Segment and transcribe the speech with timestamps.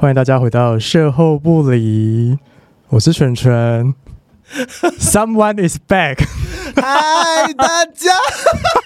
[0.00, 2.38] 欢迎大家回到社后不理，
[2.88, 3.94] 我是全全。
[4.98, 6.24] Someone is back，
[6.74, 8.10] 嗨，大家，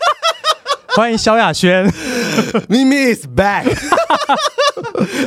[0.96, 1.84] 欢迎萧亚轩。
[2.68, 3.64] 咪咪 is back，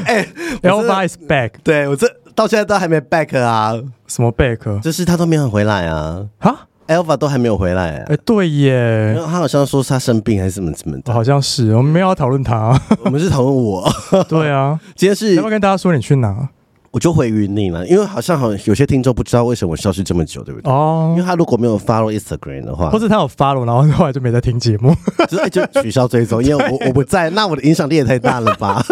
[0.05, 0.27] 哎
[0.61, 3.71] ，Elva is back，对我这到现在都还没 back 啊，
[4.07, 4.81] 什么 back？
[4.81, 13.87] 就是他都没有回来啊，哈，Elva 都还没有回来，啊，哎，对耶，他好像说他生病还是怎么怎么的，好像是，我们没有要讨论他， 我们是讨论我，
[14.29, 16.49] 对啊，今天是要不要跟大家说你去哪？
[16.91, 20.71] 我就回云林了，因为好像好有些听众不知道为什么我消失这么久，对不对？
[20.71, 24.95] 哦，因为他如果没有 follow Instagram 的话，或者他有 follow，然后后来就没在听节目，
[25.29, 28.83] 就哎就取消追踪，因为我我不在，那我的影响力也太大了吧？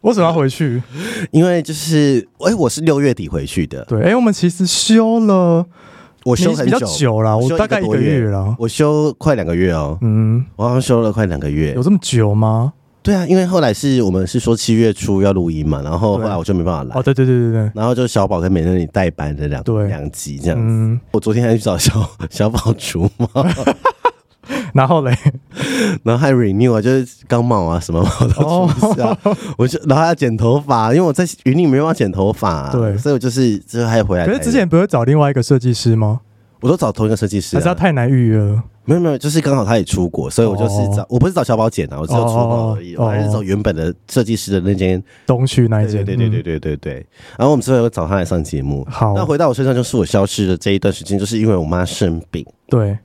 [0.00, 0.82] 为什么要回去？
[1.30, 5.64] 因为就是哎，我是六月底回去的，对，哎，我们其实休了，
[6.24, 12.72] 我休很久，比较久了，我大概一个月了，我休快两个月哦，嗯，我好像休了快两个月，有这么久吗？
[13.02, 16.98] 对啊，因为后来是我们是说七月初要录音嘛，然后后来我就没办法来。
[16.98, 17.70] 哦，对对对对对。
[17.74, 20.64] 然后就小宝跟美乐你代班的两对两集这样子。
[20.66, 20.98] 嗯。
[21.12, 21.92] 我昨天还去找小
[22.30, 23.28] 小宝除毛，
[24.74, 25.16] 然后嘞，
[26.02, 29.18] 然后还 renew 啊，就是刚毛啊什么毛都除啊。
[29.22, 34.26] 哦、我就然后还要剪头发，因为我在云林没办法剪头发、啊，对，所以我就是就是还要回来。
[34.26, 36.20] 可是之前不是找另外一个设计师吗？
[36.60, 38.62] 我都找同一个设计师、啊，还是他太难预约了？
[38.86, 41.12] 没有没有，就是刚好他也出国，所以我就是找，oh.
[41.12, 43.06] 我不是找小宝剪的，我只有出国而已，oh.
[43.06, 47.06] 我还是找原本的设计师的那间东区那一间，对对对对对对对。
[47.38, 48.86] 然后我们之后会找他来上节目。
[48.90, 52.98] 好，那回到我身上就是我消失的这一段时间，就是因为我妈生病，对，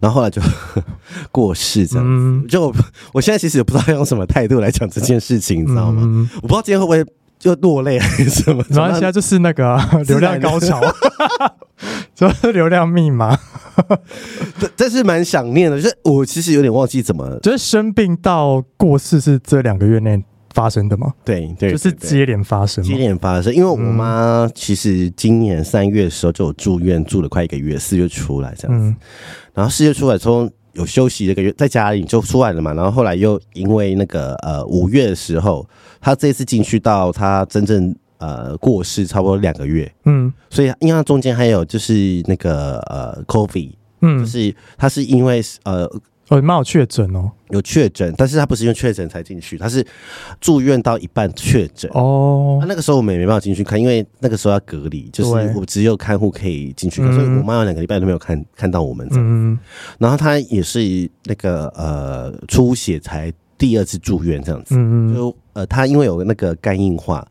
[0.00, 0.40] 然后后来就
[1.32, 2.10] 过世这样子。
[2.10, 2.74] 嗯、就我，
[3.14, 6.02] 我现在其实也不知道用什么态度来讲这件事情，你知道吗？
[6.04, 8.64] 嗯、我不知道今天会不会就落泪还是什么。
[8.70, 10.80] 然后现在就是那个、啊、流量高潮。
[12.14, 13.38] 就是流量密码，
[14.58, 15.78] 这这是蛮想念的。
[15.78, 20.24] 就是我其实有点忘记怎么，就是生病到过世是这两个月内
[20.56, 21.12] 发生的吗？
[21.22, 23.54] 对对，就是接连发生，接连发生。
[23.54, 28.94] 因为我妈其实今年三月的时候就有住院，住了快一个月，四月出来这样子。
[29.52, 32.72] 然后四月出来之后有休息一个月，在家里就出来了嘛。
[32.72, 35.68] 然后后来又因为那个呃五月的时候，
[36.00, 37.94] 她这次进去到她真正。
[38.18, 45.86] 呃，过世差不多两个月，嗯，所以因为他中间还有就是那个呃，COVID，嗯，就是他是因为呃，
[46.28, 49.86] 哦，妈有确诊哦，有确诊，但是他不是因为确诊才进去，他是
[50.40, 59.58] 住院到一半确诊哦，那那个时候我们也没办法进去看，因为那个时候要隔离，就是我只有看护可以进去看，所以我妈有两个礼拜都没有看看到我们这样，嗯，
[59.98, 67.26] 然后他也是那个呃出血才第二次住院这样子，嗯嗯，就呃他因为有那个肝硬化。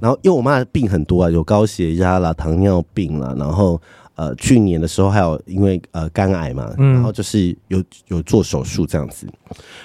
[0.00, 3.82] 然后，因为我妈的病很多啊，有高血压啦、糖尿病啦，然后
[4.18, 9.28] 呃，去年的时候还有因为呃肝癌嘛，然后就是有有做手术这样子，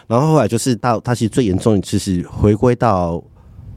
[0.08, 3.24] 然后后来就是到他其实最严重的就是回归到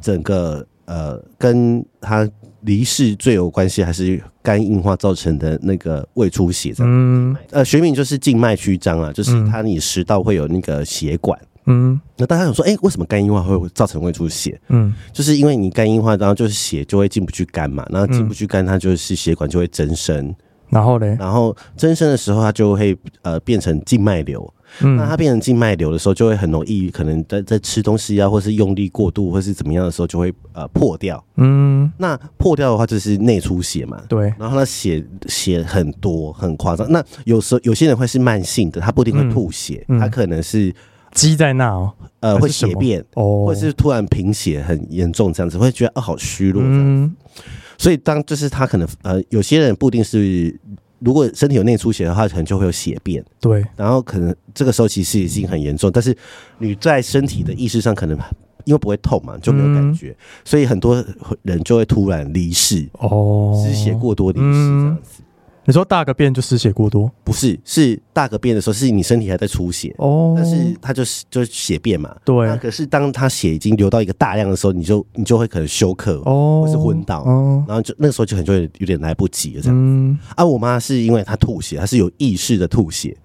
[0.01, 2.27] 整个呃跟他
[2.63, 11.39] 离世最有关系还是肝硬化造成的那个胃出血这样，嗯，呃学名就是静脉曲张啊，就是他你食道会有那个血管。
[11.69, 14.57] 嗯，那大家想说，哎、欸，为什么肝硬化会造成胃出血？
[14.69, 20.33] 嗯，就是因为你肝硬化，然后就是血就会进不去肝嘛，然后进不去肝，它就是血管就会增生，
[20.69, 24.53] 然后呢，然后增生的时候，它就会呃变成静脉瘤。
[24.81, 31.25] 嗯，那它变成静脉瘤的时候，就会很容易可能在在吃东西啊，或是用力过度，或是怎么样的时候，就会呃破掉。
[31.37, 34.03] 嗯，那破掉的话就是内出血嘛。
[34.09, 36.91] 对，然后呢血血很多很夸张。
[36.91, 40.75] 那有时候有些人会是慢性的，他不一定会吐血，他、嗯、可能是。
[41.13, 47.43] 积在那哦，呃，会血便哦，或者是突然贫血很严重这样子，会觉得哦好虚弱这样子。
[47.87, 50.53] 所以当就是他可能呃，有些人不一定是，
[50.99, 53.25] 如果身体有内出血的话，可能就会有血便。
[53.41, 56.13] 对，然后可能这个时候其实已经很严重，但是
[56.59, 58.19] 你在身体的意识上可能
[58.65, 60.97] 因为不会痛嘛，就没有感觉，所以很多
[61.43, 65.23] 人就会突然离世哦，失血过多离世这样子。
[65.67, 67.11] 你说大个便就失血过多？
[67.25, 72.15] 不是，是大个便的时候，是你身体还在出血哦，但是它就是就是血便嘛。
[72.25, 72.47] 对。
[72.47, 79.83] 那可是当它血已经流到一个大量的时候，你就你就会可能休克哦，或是昏倒，哦、然后就那个时候就可能就会有点来不及了这样子。
[79.83, 83.17] 嗯、啊，我妈是因为她吐血，她是有意识的吐血。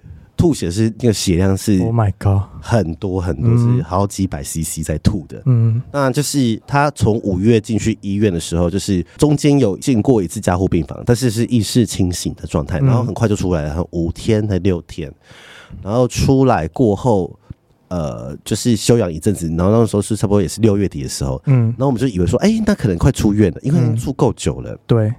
[0.41, 5.39] 吐血是那个血量是，Oh my God，很多很多是好几百 CC 在吐的。
[5.45, 15.13] 嗯，那就是他从五月进去医院的时候，就是中间有进过一次加护病房，但是是意识清醒的状态，然后很快就出来了，五天还六天，
[15.83, 17.39] 然后出来过后，
[17.89, 25.13] 呃，就是休养一阵子，然后那个时候是差不多也是六月底的时候，嗯，然后我们就以为说，哎、欸，那可能快出院了，因为住够久了，对。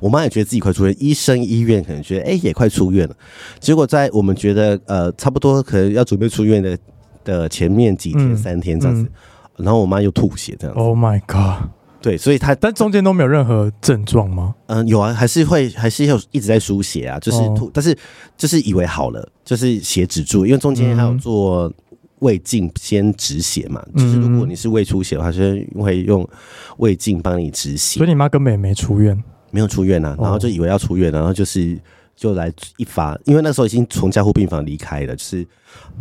[0.00, 3.16] 我妈也觉得自己快出院，医生医院可能觉得哎、欸、也快出院了，
[3.58, 6.78] 结果在我们觉得呃差不多可能要准备出院的
[7.24, 9.10] 的前面几天、嗯、三天这样子，
[9.56, 10.82] 然后我妈又吐血这样子。
[10.82, 11.68] Oh my god！
[12.02, 14.54] 对，所以她但中间都没有任何症状吗？
[14.66, 17.96] 嗯，有啊，还是会还是有一直在输血啊，就是吐，哦、但是
[18.36, 21.72] 就是以为好了，就是血止住，因为中间还有做
[22.20, 25.40] 胃镜先止血嘛，嗯、就是如果你是胃出血的话，就
[25.82, 26.28] 会用
[26.76, 27.98] 胃镜帮你止血。
[27.98, 29.20] 所以你妈根本也没出院，
[29.50, 31.78] 没有出院啊，然后就以为要出院，然后就是。
[32.18, 35.46] 就来一发，因为那时候已经从加护病房离开了，就是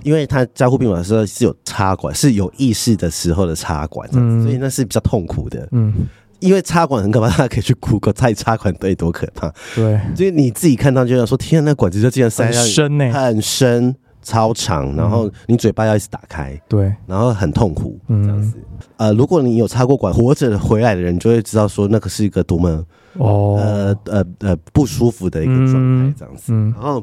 [0.02, 5.94] 因为他加护病房的时候是有插管，是有意识的时候的插管，嗯，所以那是比较痛苦的，嗯，
[6.40, 13.96] 因为插管很可怕，大家可以去 Google，他插管对多可怕，对，所以你自己看到就想说，天啊，那管子就竟然塞很深呢，很深，
[14.26, 18.58] 超长，然后你嘴巴要一直打开，对，然后很痛苦，这样子，
[18.98, 22.84] 呃，如果你有插过管，活着回来的人就会知道说，那个是一个多么。
[23.18, 26.68] 哦，呃呃呃，不舒服的一个状态这样子，嗯。
[26.68, 27.02] 嗯、然后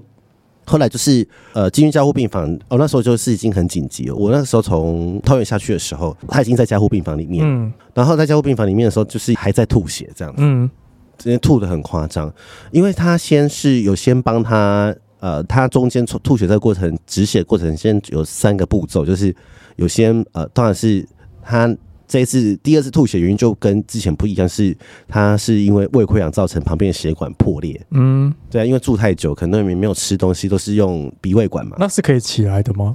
[0.67, 4.15] 后来就是呃进入加护病房，哦那时候就是已经很紧急了。
[4.15, 10.71] 我那个时候从桃园下去的时候，他已经在加护病房里面，嗯、然后在加护病房里面的时候，就是还在吐血这样子，嗯，
[11.17, 12.31] 直接吐的很夸张，
[12.73, 19.35] 因为他先是有先帮他，呃，他中间从吐血这个过程止血过程先有三个步骤，就是
[19.77, 21.07] 有些呃，当然是
[21.43, 21.75] 他。
[22.09, 24.77] 这一次第二次吐血原因就跟之前不一样，是
[25.09, 27.81] 他是因为胃溃疡造成旁边的血管破裂。
[27.91, 31.75] 嗯，对啊，因为住太久，可能里面没有吃东西，都是用鼻胃管嘛。
[31.81, 32.95] 那是可以起来的吗？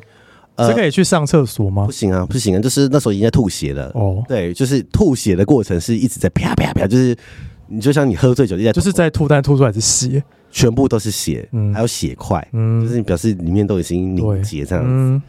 [0.53, 1.87] 呃，是可以去上厕所吗？
[1.87, 3.89] 不行啊，不行啊，就是那时候已经在吐血了。
[3.95, 7.17] 哦，对，就是吐血的过程是一直在啪啪啪，就是
[7.69, 14.89] 你就像你喝醉酒一样，就是在吐，但吐出来是血，全部都是血，嗯，还有血块，嗯，就是你表示里面都已经凝结这样子。
[14.89, 15.21] 嗯，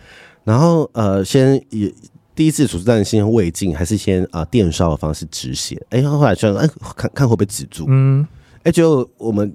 [0.44, 1.92] 然后呃，先也。
[2.34, 5.74] 第一次处置，但是先用胃镜还是先啊电烧的方式止血？
[5.90, 7.84] 哎、欸，后来就哎看看会不会止住？
[7.88, 8.24] 嗯，
[8.58, 9.52] 哎、欸，就我们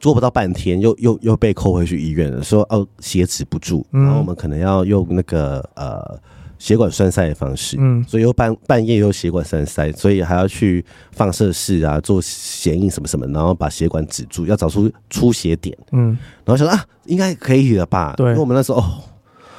[0.00, 6.18] 做不到半天，又又又被扣回去医院了，说哦血止不住，然后我们可能要用那个呃
[6.62, 18.14] 血管栓塞的方式，嗯，所以又半半夜又血管栓塞，所以还要去放射室啊做显影什么什么，然后把血管止住，要找出出血点，嗯，然后想说啊应该可以了吧？
[18.16, 18.84] 对，因为我们那时候哦。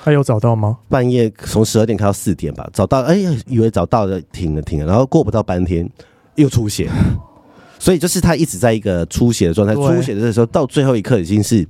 [0.05, 0.77] 他有找到吗？
[0.89, 5.89] 半夜从十二点开到四点吧，找到，哎呀，以为找到了，停了停了，然后过不到半天
[6.35, 6.89] 又出血，
[7.79, 9.73] 所以就是他一直在一个出血的状态。
[9.73, 11.65] 出血的时候，到最后一刻已经是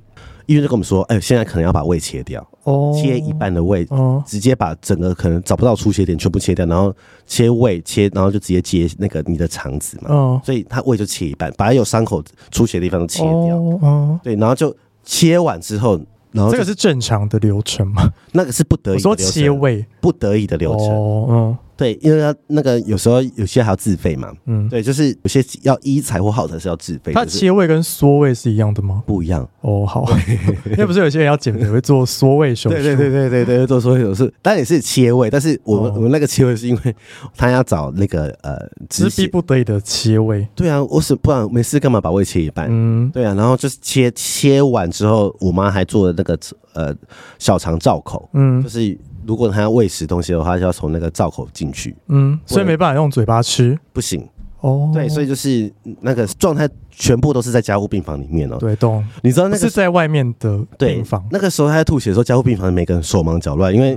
[0.46, 6.94] 医院就跟我们说，哎，现在可能要把胃切掉，哦，切一半的胃，哦，直接把整个可能找不到出血点全部切掉，然后
[7.26, 14.74] 切胃切，然后就直接接那个你的肠子嘛，哦，所以他胃就切一半，把有伤口出血的地方都切掉，哦，对，然后就
[15.04, 16.00] 切完之后。
[16.32, 18.10] 然后这个是正常的流程吗？
[18.32, 19.10] 那个是不得已的流程。
[19.12, 20.88] 我说切胃，不得已的流程。
[20.88, 24.32] 哦，嗯，对，因为他那个有时候有些还要自费嘛。
[24.46, 27.12] 嗯，对，就是有些要医材或好的是要自费。
[27.12, 29.02] 它切胃跟缩胃是一样的吗？
[29.06, 29.48] 不一样。
[29.60, 30.04] 哦，好。
[30.66, 32.76] 因为不是有些人要减肥会做缩胃手术？
[32.76, 35.28] 对对对对对对，做缩胃手术，但也是切胃。
[35.30, 36.96] 但是我们我们那个切胃是因为
[37.36, 38.56] 他要找那个呃，
[38.90, 40.46] 是逼不得已的切胃。
[40.54, 42.66] 对啊，我是不然没事干嘛把胃切一半？
[42.70, 46.38] 嗯，对啊，然后就是切切完之后，我妈还做了那个
[46.74, 46.94] 呃
[47.38, 54.26] 小肠造口，嗯，就是如果他要喂食东西的话，就要从那个灶口进去，嗯，所以没办法用嘴巴吃，不行。
[54.60, 58.56] 哦，对，所以就是那个状态全部都是在加护病房里面哦。
[58.58, 59.04] 对，懂。
[59.22, 61.22] 你知道那个是在外面的病房。
[61.30, 63.94] 那个时候他在吐血的时候，加护病房每个人手忙脚乱，因为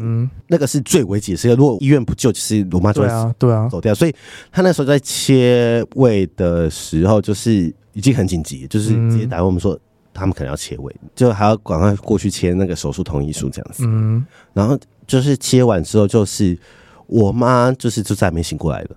[0.47, 1.55] 那个是最危急的时刻。
[1.55, 3.95] 如果医院不救，其实我妈就会死，对啊，走掉。
[3.95, 4.13] 所以
[4.51, 9.79] 他那时候在切胃的时候，就是已经很紧急，就是直接打我们说
[10.17, 13.83] 他们可能要切胃，就还要赶快过去签那个手术同意书这样子。
[13.85, 16.57] 嗯，然后就是切完之后，就是
[17.05, 18.89] 我妈就是就再也没醒过来了。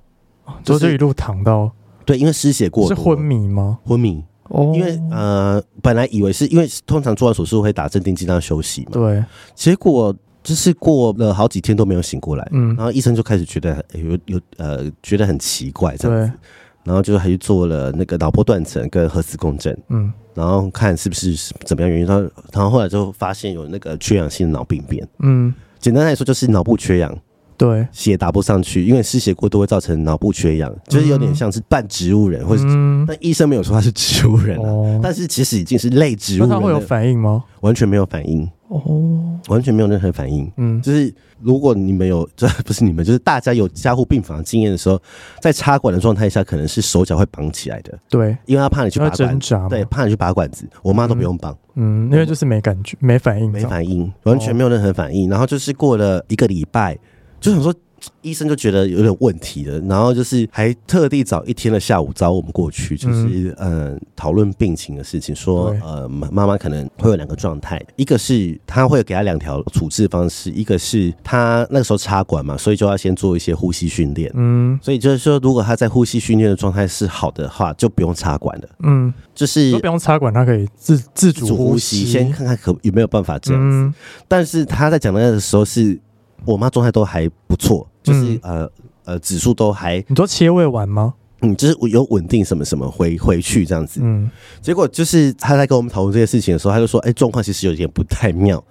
[0.64, 1.70] 就就一路躺到，
[2.04, 3.78] 对，因为失血过多，是昏迷吗？
[3.84, 4.24] 昏迷。
[4.48, 9.24] 哦，因为呃，本来以为是因为通常做完手术会打镇定剂让休息嘛，对，
[9.54, 10.12] 结果
[10.42, 16.38] 就是过了好几天都没有醒过来，嗯，然后医生就开始觉得有有呃觉得很奇怪这样子，对
[16.84, 21.34] 然后就还去做了那个脑波断层跟核磁共振，嗯，然后看是不是
[21.64, 22.22] 怎么样原因，然后
[22.52, 27.16] 然后后来就发现有那个缺氧性脑病变，嗯，简单来说就是脑部缺氧。
[27.60, 32.62] 对，血打不上去，因为失血过多会造成脑部缺氧，就是有点像是半植物人，嗯、或者
[33.06, 36.48] 但医生没有说他是植物人啊，哦、但是其实已经是类植物人。
[36.48, 37.44] 那他会有反应吗？
[37.60, 40.50] 完全没有反应哦，完全没有任何反应。
[40.56, 44.98] 嗯，就是如果你们有，这不是你们，就是大家有加护病房经验的时候，
[45.42, 47.98] 在插管的状态下，可能是手脚会绑起来的。
[48.08, 50.66] 对，因为他怕你去拔管子，对，怕你去拔管子。
[50.82, 55.28] 我妈都不用绑，嗯，因为就是没感觉，没反应，没反应，完全没有任何反应。
[55.28, 56.98] 然后就是过了一个礼拜。
[57.40, 57.74] 就想说，
[58.22, 64.00] 医生就觉得有点问题了，然后就是还特地找一天的下午找我们过去，就是嗯。
[64.20, 85.98] 讨论病情的事情，说呃妈妈可能会有两个状态，一个是他会给他两条处置方式，一个是他那个时候插管嘛，所以就要先做一些呼吸训练，嗯，所以就是说如果他在呼吸训练的状态是好的话，就不用插管了，嗯，就是不用插管，他可以自自主呼吸，先看看可有没有办法这样子，但是他在讲那个时候是。
[86.44, 88.70] 我妈状态都还不错，就是、嗯、呃
[89.04, 90.04] 呃指数都还。
[90.08, 91.14] 你说切胃完吗？
[91.42, 94.00] 嗯，就是有稳定什么什么回回去这样子。
[94.02, 94.30] 嗯，
[94.60, 98.62] 结果就是他在跟我们讨论这些事情的时候，他就说：“哎、欸，状况其实有点不太妙。”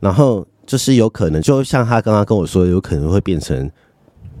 [0.00, 3.70] 然后就是有可能，就像他刚刚跟我说，有可能会变成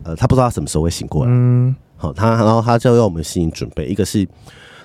[0.02, 1.30] 呃，他不知道他什么时候会醒过来。
[1.32, 4.26] 嗯，好，他然后他就要我们心理准备，一个是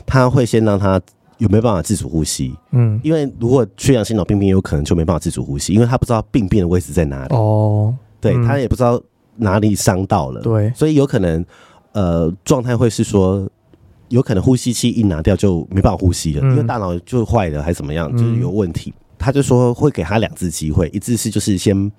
[0.05, 1.01] 他会先让他。
[1.43, 2.55] 有没有办法自主呼吸？
[2.71, 7.35] 嗯，因为如果缺氧性脑病变，有可能就没办法自主呼吸，因为他不知道病变的位置在哪里。
[7.35, 8.99] 哦，对，他也不知道
[9.35, 10.41] 哪里伤到了。
[10.41, 11.45] 对，所以有可能，
[11.91, 13.45] 呃，状态会是说，
[14.07, 18.93] 有可能呼吸器一拿掉就没办法呼吸了，因为大脑就坏了，还是怎么样，就是有问题。
[19.19, 21.91] 他就说会给他两次机会，一次是就是先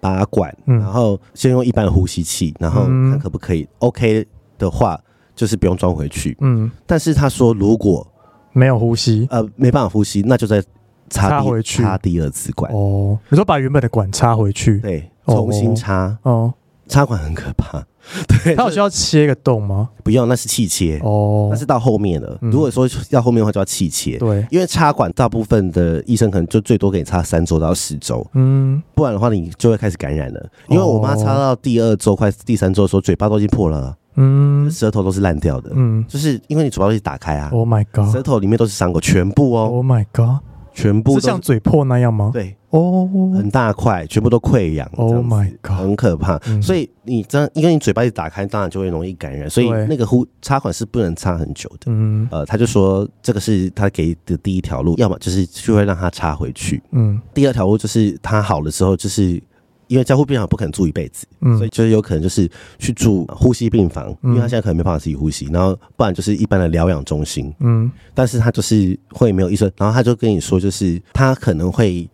[0.00, 4.26] 拔管，然后先用一般的呼吸器，然后看可不可以 OK
[4.58, 5.00] 的话，
[5.36, 6.36] 就是不用装回去。
[6.40, 8.04] 嗯，但是他说如果
[8.52, 10.62] 没有呼吸，呃，没办法呼吸，那就再
[11.10, 12.72] 插，插回去，插第二次管。
[12.72, 16.16] 哦，你说把原本的管插回去，对，重新插。
[16.22, 16.52] 哦，
[16.86, 17.84] 插管很可怕。
[18.26, 19.90] 对，它有需要切个洞吗？
[20.02, 20.98] 不用，那是气切。
[21.04, 22.38] 哦，那是到后面了。
[22.40, 24.16] 嗯、如果说要后面的话，就要气切。
[24.16, 28.26] 对，因为插管大部分的医生可能就最多给你插三周到四周。
[28.32, 30.48] 嗯，不然的话你就会开始感染了。
[30.68, 33.94] 因为我妈插到第二周快第三周的时候，嘴巴都已经破了。
[34.14, 35.70] 嗯，舌头都是烂掉的。
[35.74, 37.50] 嗯，就是因为你嘴巴都是打开啊。
[37.52, 38.12] Oh my god！
[38.12, 39.66] 舌头里面都是伤口，全部哦。
[39.66, 40.42] Oh my god！
[40.74, 42.30] 全部是像嘴破那样吗？
[42.32, 44.88] 对，哦，很大块，全部都溃疡。
[44.96, 45.78] Oh my god！
[45.78, 46.38] 很可怕。
[46.62, 49.50] 所以你这样，因为你嘴巴一打开，当然就会容易感染。
[49.50, 51.86] 所以那个呼插管是不能插很久的。
[51.86, 56.80] 嗯，呃，他就说这个是他给的第一条路，要么就是就会让他插回去。
[56.92, 59.40] 嗯，第二条路就是他好的时候就是。
[59.88, 72.08] 因为加护病房不可能住一辈子，嗯，所以就是有可能就是去住呼吸病房，因为他现在可能没办法自己呼吸，然后不然就是一般的疗养中心，嗯，但是他就是会没有医生，然后他就跟你说，就是他可能会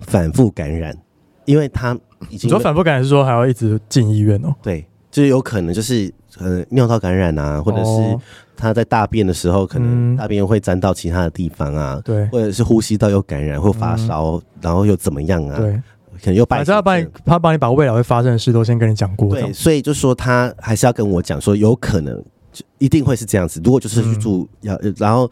[0.00, 0.96] 反复感染，
[1.44, 1.96] 因为他
[2.28, 4.54] 已经你说反复感染是说还要一直进医院哦？
[4.60, 8.18] 对，就是有可能就是呃尿道感染啊，或者是
[8.56, 15.56] 他在大便的时候可能大便会沾到其他的地方啊，对，或者是呼吸道又感染或发烧，然后又怎么样啊？
[15.56, 15.80] 对。
[16.22, 19.30] 可能又把，他帮你，他帮你把未来会发生的事都先跟你讲过。
[19.30, 22.22] 对，所以就说他还是要跟我讲说，有可能
[22.52, 23.60] 就一定会是这样子。
[23.64, 25.30] 如果就是去住要，然后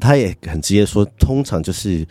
[0.00, 2.06] 他也很直接说，通常就是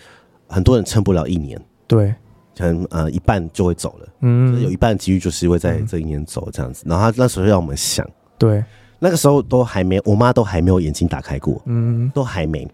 [0.47, 2.13] 很多人撑不了一年，对，
[2.57, 6.83] 可能呃一半就会走了，嗯，有一半几率就是会在这一年走这样子。
[6.88, 8.07] 然后他那时候让我们想，
[8.38, 8.63] 对，
[9.00, 12.67] 那个时候都还没，我妈都还没有眼睛打开过，嗯，都还没。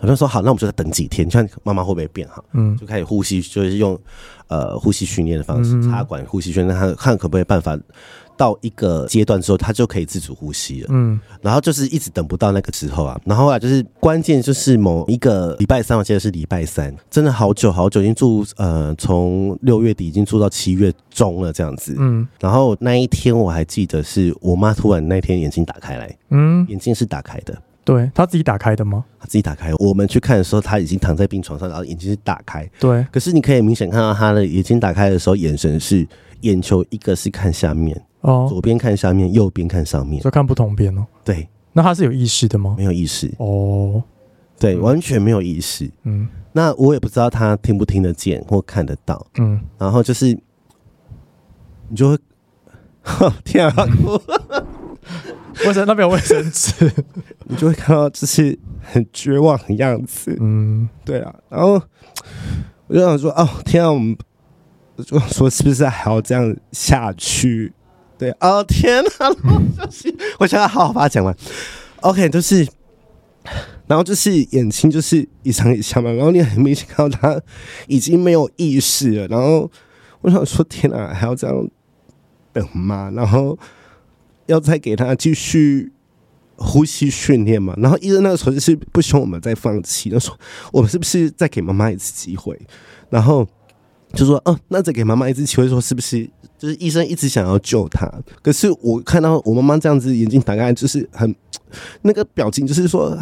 [0.00, 2.44] 我就说好，那我们就再等几天，看妈妈会不会变好。
[2.52, 3.98] 嗯，就开始呼吸，就是用
[4.48, 7.78] 呃呼吸训练的方式，插管呼吸训练，看看可不可以办法
[8.36, 10.88] 到一个阶段之后，他就可以自主呼吸了。
[10.90, 21.94] 嗯，然后就是一直等不到那个时候啊，然后啊，就是关键就是某一个礼拜三，我记得是礼拜三，真的好久好久，已经住呃从六月底已经住到七月中了这样子。
[21.98, 27.56] 嗯，然后那一天我还记得是我妈突然那天眼睛打开来，嗯，眼睛是打开的。
[27.84, 29.04] 对，他自己打开的吗？
[29.20, 29.72] 他自己打开。
[29.74, 32.68] 我们去看的时候，他已经躺在病床上，然后眼睛是打开。
[32.80, 33.06] 对。
[33.12, 36.06] 可是你可以明显看到他的眼睛打开的时候，眼神是
[36.40, 41.06] 眼球一个是看下面，哦，左边看下面，右边看上面，就看不同边哦。
[41.24, 41.46] 对。
[41.74, 42.74] 那他是有意识的吗？
[42.78, 43.30] 没有意识。
[43.38, 44.02] 哦。
[44.58, 45.90] 对，完全没有意识。
[46.04, 46.28] 嗯。
[46.52, 49.26] 那我也不知道他听不听得见或看得到。
[49.38, 49.60] 嗯。
[49.76, 50.28] 然后就是，
[51.88, 52.18] 你就会，
[53.44, 53.74] 天啊！
[55.66, 56.90] 卫生那边有卫生纸，
[57.46, 60.36] 你就会看到就是很绝望的样子。
[60.40, 61.34] 嗯，对啊。
[61.48, 61.80] 然后
[62.86, 64.16] 我就想说，哦，天啊，我们
[65.04, 67.72] 就说是不是还要这样下去？
[68.18, 69.30] 对，哦，天啊，
[69.76, 71.34] 就是我想要好好把它讲完。
[72.00, 72.66] OK，就是，
[73.86, 77.40] 然后就是眼睛就是一上一下嘛，然后你很明显看到他
[77.86, 79.28] 已经没有意识了。
[79.28, 79.70] 然后
[80.20, 81.68] 我想说，天啊，还要这样
[82.52, 83.10] 等吗？
[83.14, 83.58] 然后。
[84.46, 85.92] 要再给他继续
[86.56, 87.74] 呼吸训练嘛？
[87.78, 90.38] 然后医生那个时候就是不希望我们再放弃，他说
[90.72, 92.60] 我们是不是再给妈妈一次机会？
[93.10, 93.46] 然后
[94.12, 96.28] 就说，哦，那再给妈妈一次机会，说是不是？
[96.56, 98.10] 就是医生一直想要救她，
[98.40, 101.34] 可是我看到我妈妈这样子眼睛打开，就是很
[102.02, 103.18] 那个表情，就是说，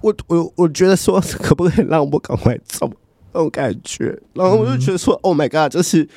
[0.00, 2.90] 我我我觉得说 可不可以让我赶快走
[3.32, 4.20] 那种感觉？
[4.34, 6.08] 然后我就觉得说， Oh my God，就是。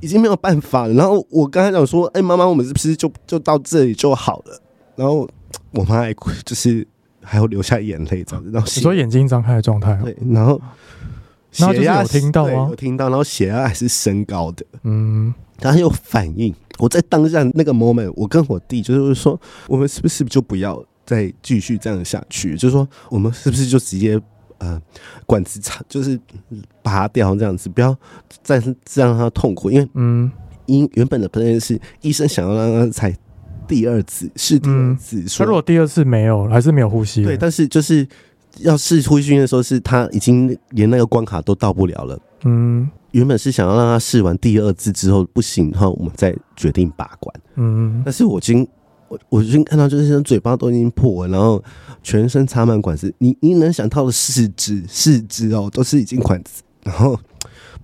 [0.00, 0.94] 已经没有办法了。
[0.94, 4.60] 然后我刚才讲说，哎、欸，妈妈，我们是不是就就到这里就好了？
[4.94, 5.28] 然后
[5.72, 6.86] 我妈还就是
[7.22, 8.50] 还要流下眼泪这样子。
[8.50, 10.60] 然后你说眼睛张开的状态，对，然后
[11.50, 12.66] 血压有听到吗？
[12.70, 16.54] 有听到，然后血压还是升高的，嗯，然后有反应。
[16.78, 22.54] 我在当下那个 moment，我跟我弟就是说，我们是不是就不要再继续这样下去？
[22.56, 24.20] 就是说，我们是不是就直接
[24.58, 24.80] 呃
[25.24, 26.18] 管子插，就是
[26.82, 27.96] 拔掉这样子，不要
[28.42, 29.70] 再这样让他痛苦。
[29.70, 30.30] 因为嗯，
[30.66, 33.16] 因原本的 plan 是医生想要让他采
[33.66, 35.24] 第二次，是第二次。
[35.38, 38.06] 他如果第二次没有，还是没有呼吸，对，但是就是
[38.58, 42.18] 要试呼吸的时候，是他已经连那个关卡都到不了了。
[42.44, 42.88] 嗯。
[43.12, 47.34] 原本是想要让他试完第二次之后不行，然后我们再决定拔管。
[47.54, 48.66] 嗯，但是我已经
[49.08, 51.62] 我我已经看到，就是嘴巴都已经破了，然后
[52.02, 53.12] 全身插满管子。
[53.18, 57.18] 你你能想到的四肢四肢哦，都是已经管子，然后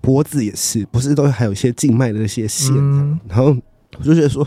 [0.01, 2.75] 脖子也是，不是都还有一些静脉的那些线。
[2.77, 3.57] 嗯，然后
[3.99, 4.47] 我就觉得说，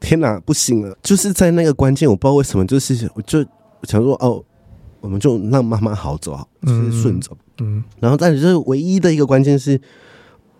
[0.00, 0.96] 天哪，不行了！
[1.02, 3.44] 就是在那个关键，我不知道为什么，就是我就
[3.82, 4.42] 想说，哦，
[5.00, 7.36] 我们就让妈妈好走，就是顺走。
[7.60, 9.80] 嗯，然后但是就是唯一的一个关键是。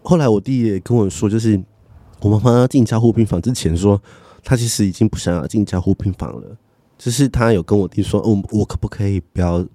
[0.09, 1.61] 后来我弟也跟我说，就是
[2.21, 4.01] 我妈妈进加护病房之前说，
[4.47, 6.57] 她其实已经不想要进加护病房了。
[6.97, 9.67] 就是他有跟我弟说，我我可不可以不要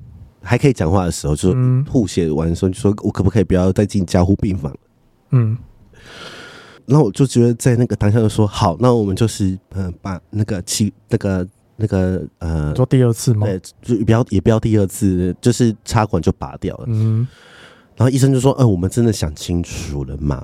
[0.42, 4.80] 还可以讲话的时候，就吐血完的时候，就说我可不可以不要再进加护病房了？
[5.32, 5.58] 嗯。
[6.86, 13.46] 然后我就觉得在那个当下就说好，那我们就是嗯、呃，把那个气那个那个呃做第二次吗？
[13.46, 16.86] 对，就不要也不要第二次，就是插管就拔掉了。
[16.88, 17.28] 嗯。
[17.96, 20.44] 然后医生就说：“嗯、呃，我们真的想清楚了嘛？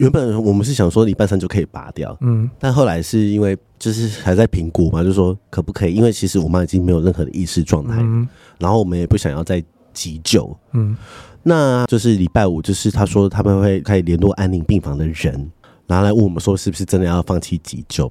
[0.00, 5.94] 原本我们是想说礼拜三就可以拔掉，嗯，但后来是因为就是还在评估嘛，就说可不可以？
[5.94, 8.26] 因为其实我妈已经没有任何的意识状态，嗯，
[8.58, 10.96] 然后我们也不想要再急救，嗯，
[11.42, 15.50] 那就是礼拜五，就是他说他们会开始联络安宁病房的人，
[15.86, 18.10] 然后来问我们说是不是真的要放弃急救？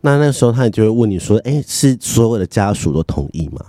[0.00, 3.60] 那那时候他也就会问你说：，哎，是所有的家属都同意吗？”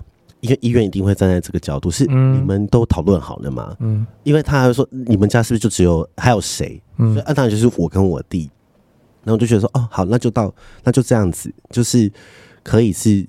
[0.45, 3.75] 因为医院一定会站在这个角度，是你们都讨论好了吗？
[3.79, 6.81] 嗯，因为他还会说你们家是不是就只有还有谁？
[6.97, 8.49] 嗯，所以当然就是我跟我弟，
[9.23, 10.53] 然后我就觉得说哦，好，那就到
[10.83, 12.11] 那就这样子，就是
[12.63, 13.25] 可以是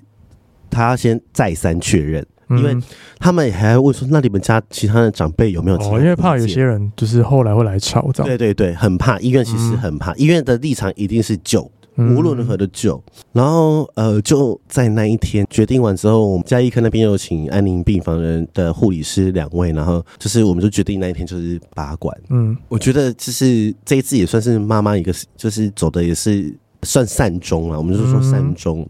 [0.69, 2.77] 他先再三确认，因为
[3.19, 5.77] 他们还要问说，那你们家其他的长辈有没有？
[5.77, 11.69] 哦，因为怕有些人就是后来会来吵，这样对对对，很怕医院，其实很怕医院的立场一定是救。
[11.97, 22.15] 无论如何的救，然后呃，就在那一天决定完之后，我们家医科那边有请安宁病房人的护理师两位，然后就是我们就决定那一天就是拔管。
[22.29, 27.77] 嗯，我觉得就是这一次也算是妈妈一个，就是走的也是算善终了。
[27.79, 28.87] 我们就说善终，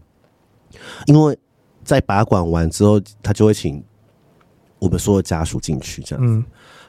[1.06, 1.38] 因为
[1.82, 3.82] 在拔管完之后，他就会请
[4.78, 6.44] 我们所有家属进去这样子，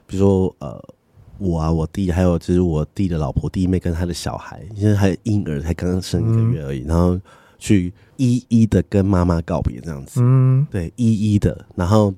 [0.05, 0.83] 比如说呃。
[1.39, 7.19] 我啊，我弟，还有就是我弟的老婆弟妹跟他的小孩，因为还婴儿才刚刚生一个月而已，嗯、然后
[7.57, 12.13] 去一一的跟妈妈告别这样子，嗯，对，一一的，然后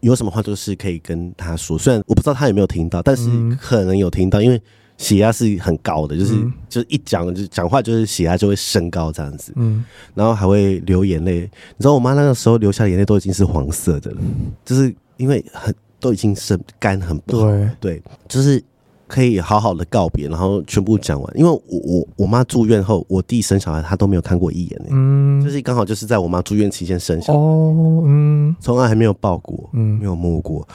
[0.00, 3.28] 有什么话就是可以跟他说，虽然我不知道他有没有听到，但是
[3.60, 4.60] 可能有听到，因为
[4.98, 14.20] 血压是很高的，就是、嗯、就是一讲就讲话就是血压就会升高这样子，嗯，然后还会流眼泪，你知道我妈那个时候流下的眼泪都已经是黄色的了，
[14.64, 15.74] 就是因为很。
[16.00, 18.62] 都已经生肝很不好，对，对，就是
[19.06, 21.38] 可以好好的告别，然后全部讲完。
[21.38, 30.66] 因为我我我妈住院后，我弟生小孩他都没有看过一眼，嗯，就是刚好就是在我妈住院期间生小孩，哦，嗯，从来还没有抱过，嗯，没有摸过。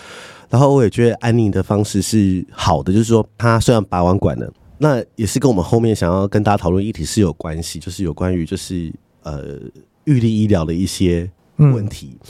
[0.50, 9.58] 然后我也觉得安宁的方式是好的，就是说他虽然拔完管了，那也是跟我们后面想要跟大家讨论议题是有关系，就是有关于就是呃
[10.04, 12.18] 预立医疗的一些问题。
[12.22, 12.28] 嗯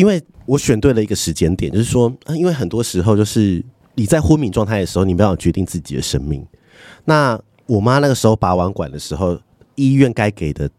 [0.00, 3.62] 因为我选对了一个时间点，就是说，因为很多时候就是
[3.94, 6.42] 你在昏迷状态的时候，你没有决定自己的生命。
[7.04, 9.38] 那我妈那个时候拔完管的时候，
[9.74, 10.70] 医院该给的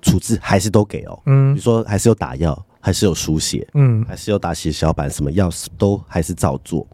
[0.00, 6.86] 处置还是都给哦，嗯，比如说还是有打药，还是有输血，嗯，还是有打血小板，什么药都还是照做。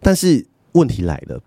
[0.00, 1.38] 但是问题来了，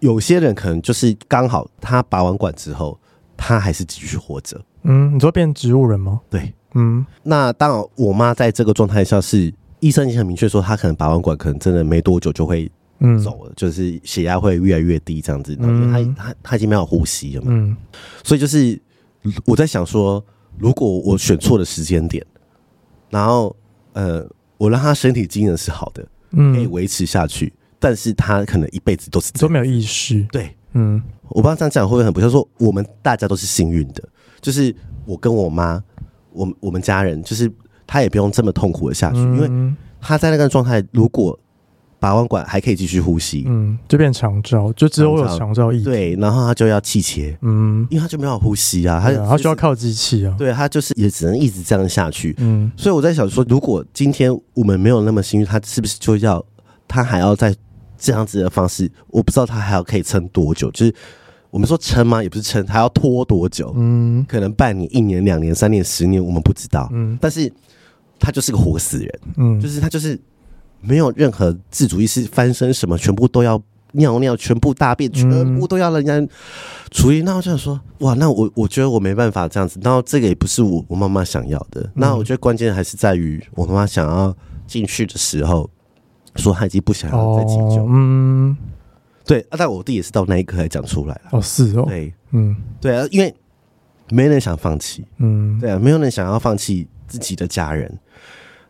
[0.00, 2.98] 有些人可能就是刚好他拔完管之后，
[3.36, 4.60] 他还是继续活着。
[4.82, 6.20] 嗯，你说变植物人吗？
[6.30, 6.52] 对。
[6.76, 12.66] 嗯，那当然，我妈在这个状态下是医生已经很明确说，她可能拔完管，可能真的没多久就会
[13.22, 15.54] 走了，嗯、就是血压会越来越低这样子。
[15.54, 17.76] 因为她她她已经没有呼吸了嘛，嗯，
[18.24, 18.76] 所以就是
[19.44, 20.20] 我在想说，
[20.58, 22.26] 如果我选错了时间点，
[23.08, 23.54] 然后
[23.92, 30.26] 呃，我让她身体机能是好的，嗯，可以维持下去，但是她可能一辈子都是都没有意识。
[30.32, 34.02] 对，嗯，我不知道这样讲会不会很不像说我们大家都是幸运的，
[34.40, 35.82] 就是我跟我妈。
[36.36, 37.48] 我们我们家人就是
[37.86, 39.48] 他也不用这么痛苦的下去，因为
[40.00, 41.38] 他在那个状态，如果
[42.00, 56.44] 拔完管还可以继续呼吸，嗯，就变长照，就只有有长照意对，然后他就要气切，嗯，因为他就没有呼吸啊，他、啊、他需要靠机器啊，对他就是也只能一直这样下去，嗯，所以我在想说，如果今天我们没有那么幸运，他是不是就要
[56.88, 57.54] 他还要再
[58.04, 58.90] 这样子的方式？
[59.08, 60.94] 我不知道他还要可以撑多久，就是。
[61.54, 62.20] 我们说撑吗？
[62.20, 63.72] 也不是撑，还要拖多久？
[63.76, 66.88] 嗯，可能半年、一年、两年、三年、十年，我们不知道。
[66.92, 67.48] 嗯，但是
[68.18, 69.20] 他就是个活死人。
[69.36, 70.20] 嗯，就是他就是
[70.80, 73.62] 没有任何自主意识，翻身什么，全部都要
[73.92, 76.20] 尿尿，全部大便，全部都要人家
[76.90, 77.22] 处理。
[77.22, 79.78] 那我就想说，哇，那我我觉得我没办法这样子。
[79.80, 81.88] 然后这个也不是我我妈妈想要的。
[81.94, 84.36] 那我觉得关键还是在于我妈妈想要
[84.66, 85.70] 进去的时候，
[86.36, 87.86] 说他已经不想要再急救。
[87.88, 88.56] 嗯。
[89.26, 91.30] 对啊，但我弟也是到那一刻才讲出来了。
[91.32, 93.34] 哦，是哦，对，嗯，对啊，因为
[94.10, 97.90] 没人想放弃，嗯，对啊，没有人想要放弃自己的家人。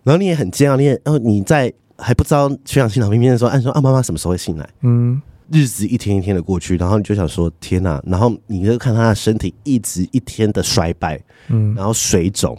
[0.04, 4.68] 然后你也很煎熬，你也，然后你在还不知道缺氧心脏病变的时候，按说啊，妈妈什么时候会醒来？
[4.82, 12.56] 嗯，日子一天一天的过去，然后你就想说天哪，然后你就看他的身体一直一天的衰败，嗯，然后水肿，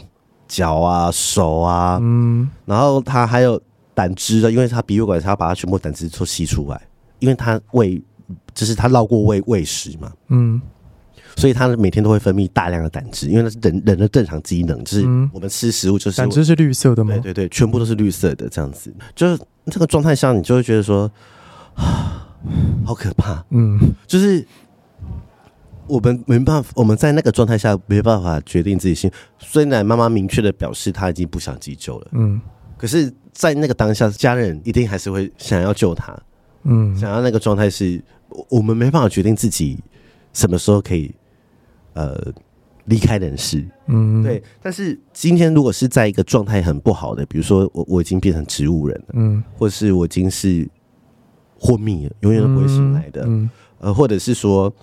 [0.50, 3.62] 脚啊手啊，嗯，然后他还有
[3.96, 6.80] 胆汁的，因为他鼻胃管，他要把它全部胆汁都吸出来。
[7.20, 8.00] 因为他胃，
[8.54, 10.62] 就是他绕过胃胃食嘛，嗯，
[11.38, 17.14] 所以他每天都会分泌大量的胆汁，因为那是人人的正常机能，就是我们吃食物就是胆汁是绿色的吗？
[17.14, 21.10] 对对对，全部都是绿色的，这样子，就是这个状态下，你就会觉得说，
[21.76, 22.28] 啊，
[22.86, 24.46] 好可怕，嗯，就是
[25.88, 29.10] 我们没办法，我们在那个状态下没办法决定自己心。
[29.40, 32.42] 虽然妈妈明确的表示她已经不想急救了，嗯，
[32.78, 36.18] 可是，在那个当下，家人一定还是会想要救他。
[36.64, 38.04] 嗯，想要那个状态是，
[38.50, 39.80] 我们没办法决定自己
[40.34, 41.14] 什么时候可以
[41.94, 42.20] 呃
[42.86, 43.66] 离开人世。
[43.88, 44.44] 嗯，对。
[44.62, 50.68] 但是今天如果是在一个状态很不好的，比如说我我已经变成植物人了，嗯，或是我已经是
[51.58, 54.74] 昏迷了，永远都不会醒来的，嗯，呃，或者是说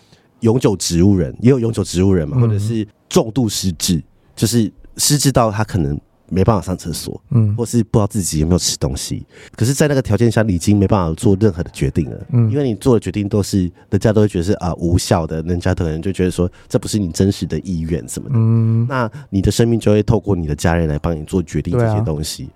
[0.41, 4.03] 永久植物人，也有永久植物人嘛，或者是重度失智，
[4.35, 6.01] 就是失智到他可能。
[6.33, 9.27] 没办法上厕所，嗯，或是不知道自己有没有吃东西。
[9.55, 22.49] 可是，在那个条件下，你已经没办法做任何的决定了，嗯，因为你做的决定都是人家都会觉得是啊无效的，人家可能就觉得说这不是你真实的意愿什么的，嗯，那你的生命就会透过你的家人来帮你做决定这些东西，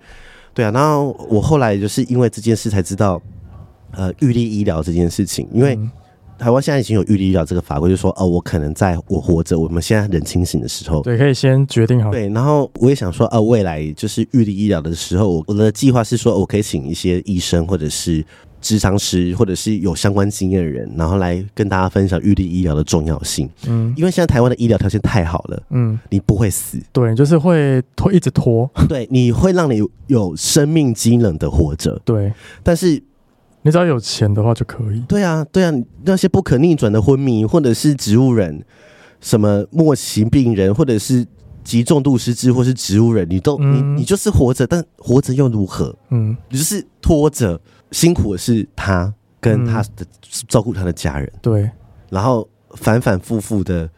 [0.53, 0.71] 对啊。
[0.71, 3.21] 然后我后来就是因为这件事才知道，
[3.91, 5.77] 呃，预立医疗这件事情，因为。
[6.37, 12.11] 台湾现在已经有预立医疗这个法规，就是说，哦，我可能在我活着，我们现在人清醒的时候，对，可以先决定好。
[12.11, 18.23] 对，然后我也想说，呃，未来就是预立医疗的时候，我的计划是说，我可以请一些医生或者是
[18.61, 23.49] 咨商师，或者是有相关经验的人，然后来跟大家分享预立医疗的重要性。
[23.67, 32.31] 嗯，因为现在台湾的医疗条件太好了，嗯，你不会死，对，就是会拖，一直拖，对，你会让你有生命机能的活着，对，
[32.63, 33.01] 但是。
[33.67, 35.01] 你只要有钱的话就可以。
[35.09, 35.73] 对啊，对啊，
[36.05, 38.63] 那些不可逆转的昏迷，或者是植物人，
[39.19, 41.27] 什么末期病人，或者是
[41.65, 45.93] 极重度失智，或是植物人，你都、嗯、你你就是活着，但活着又如何？
[46.11, 47.59] 嗯，你就是拖着，
[47.91, 50.07] 辛苦的是他跟他的、嗯、
[50.47, 51.29] 照顾他的家人。
[51.41, 51.69] 对，
[52.09, 53.89] 然后反反复复的，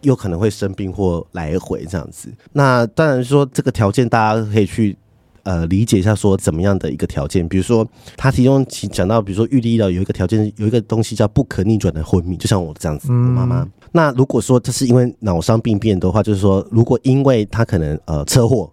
[0.00, 2.32] 有可能会生病或来回这样子。
[2.52, 4.98] 那当然说这个条件，大家可以去。
[5.44, 13.68] 呃，理解一下说怎么样的一个条件，比如说他其中讲到，比如说预立医疗有一个条件，有一个东西叫不可逆转的昏迷，就像我这样子，嗯、我妈妈。
[13.92, 18.72] 那如果说这是因为脑伤病变的话，就是说如果因为他可能呃车祸，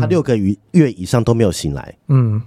[0.00, 2.40] 他六个月月以上都没有醒来，嗯，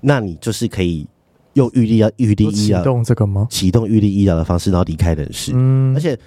[0.00, 1.06] 那你就是可以
[1.54, 3.46] 用预立要预立医疗启动这个吗？
[3.48, 5.52] 启动预立医疗的方式，然后离开人世。
[5.54, 6.18] 嗯，而且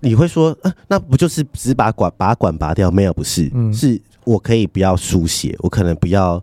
[0.00, 2.90] 你会说，啊，那不就是只把管把管拔掉？
[2.90, 3.98] 没有，不是，嗯，是。
[4.26, 6.42] 我可以不要输血，我可能不要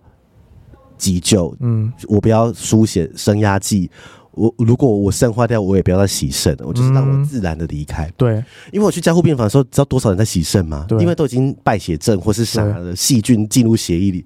[0.97, 3.91] 急救，嗯，我不要输血升压剂，
[4.31, 8.09] 我如果我肾坏掉，我也不要再洗肾，我就是让我自然的离开。
[8.15, 8.41] 对，
[8.71, 10.85] 因为我去加护病房的时候，知道多少人在洗肾吗？
[10.87, 14.25] 对，因为都已经败血症或是啥的细菌进入血液里，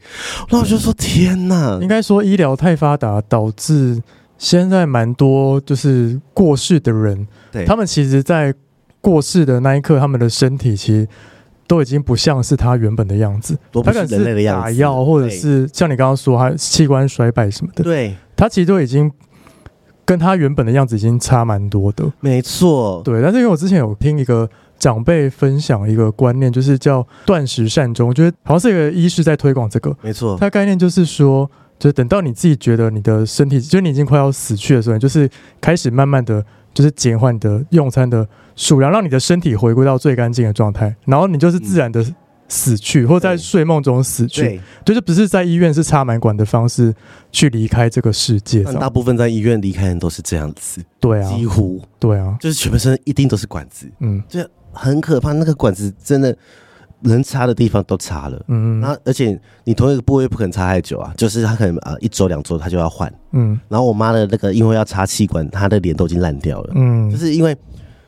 [0.52, 1.80] 那我就说天哪！
[1.82, 4.00] 应该说医疗太发达，导致
[4.38, 8.54] 现在蛮多就是过世的人，对，他们其实，在
[9.02, 11.08] 过世的那一刻，他们的身体其实。
[11.68, 17.84] 都已经不像是他原本的样子，他可能是打药，或者是像你刚刚说他器官衰败什么的。
[17.84, 19.12] 对，他其实都已经
[20.06, 22.10] 跟他原本的样子已经差蛮多的。
[22.22, 23.22] 没错，对。
[23.22, 24.50] 但是因为我之前有听一个
[24.80, 29.96] 长辈分享一个观念，就是叫断食善终，我觉得好像是一个医师在推广这个。
[30.02, 36.44] 没错，他概念就是说，就等到你自己觉得你的身体，就是你已经快要死去的时候，你就是开始慢慢的。
[36.74, 38.24] 就是减缓你的用餐的
[38.58, 42.06] 数量，让你的身体回归到最干净的状态，然后你就是自然的
[42.50, 46.94] 死去，或在睡梦中死去，对，就是不是在医院是插满管的方式
[47.32, 48.64] 去离开这个世界。
[48.64, 51.82] 大部分在医院离开的人都是这样子，对啊，几乎。
[52.00, 54.40] 对啊，就是全身一定都是管子，嗯，就
[54.72, 55.34] 很可怕。
[55.34, 56.36] 那个管子真的
[57.02, 67.56] 能插的地方都插了，嗯，然后而且你同一个部位不可能插太久啊，就是他可能啊一周两周他就要换，嗯，然后我妈的那个因为要插气管，她的脸都已经烂掉了，嗯，就是因为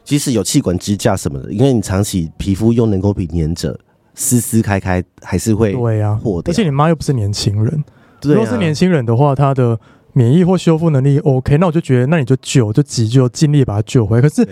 [0.09, 3.79] 即使有气管支架什么的，因为你长期皮肤用人工皮粘着。
[4.15, 7.83] 撕撕开开还是会对呀，而且你妈又不是年轻人，
[8.23, 9.79] 如果是年轻人的话，她的
[10.11, 14.21] 免疫或修复能力 OK，那我就觉得那你就救，就急救，尽力把她救回来。
[14.21, 14.45] 可是，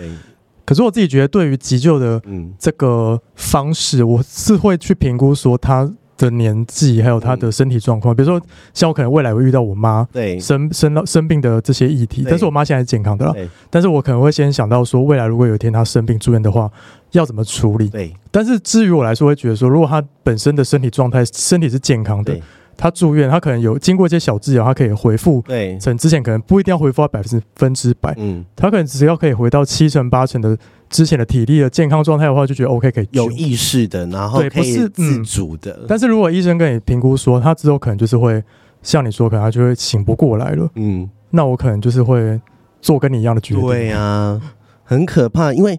[0.64, 2.22] 可是我自己觉得，对于急救的
[2.58, 8.14] 这个方式，我是会去评估说她的年纪还有他的身体状况。
[8.14, 8.38] 比如说，
[8.74, 13.34] 像我可能未来会遇到我妈对生生到生病的这些议题，但是我妈现在是健康的了，
[13.70, 16.70] 但是我可能会先想到说，未来如果有一天她生病住院的话。
[17.12, 17.88] 要怎么处理？
[17.88, 22.38] 对，但是至于我来说，会觉得说，如果她本身的身体状态，身体是健康的，
[22.76, 25.42] 她住院，她可能有经过一些小治疗，她可以恢复。
[25.48, 30.54] 对，从之前可能不一定要恢复到百分之分之百，嗯，她可能只要可以回到七成八成的
[30.88, 35.72] 之前的体力的健康状态的话，就觉得 OK，可以有意识的，然后可以自主的。
[35.80, 38.42] 嗯，但是如果医生跟你评估说，他之后可能就是会
[38.82, 42.40] 像你说，可能他就会醒不过来了，嗯，那我可能就是会
[42.80, 43.64] 做跟你一样的决定。
[43.64, 44.40] 对呀，啊，
[44.84, 45.78] 很可怕，因为。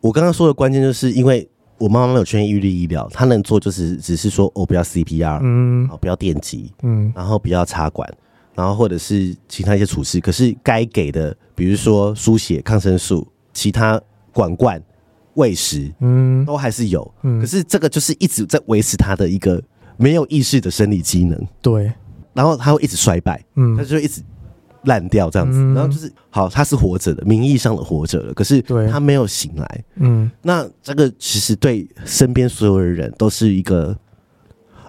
[0.00, 8.08] 我刚刚说的关键就是因为我妈妈没有权限预立医疗，她能做就是只是说哦，不要 CPR，嗯，不要电击，嗯，然后不要插管，
[8.54, 10.20] 然后或者是其他一些处置。
[10.20, 14.00] 可是该给的，比如说输血、抗生素、其他
[14.38, 14.80] 管罐、
[15.34, 17.14] 喂食，嗯，都还是有。
[17.22, 17.40] 嗯。
[17.40, 19.60] 可是这个就是一直在维持他的一个
[19.96, 21.92] 没有意识的生理机能，对。
[22.32, 24.22] 然后他会一直衰败，嗯，他就一直。
[24.84, 29.84] 烂掉这样子，然后就是好，他是活着的，名义上的活着了，可是他没有醒来。
[29.96, 33.94] 嗯，那这个其实对身边所有的人都是一个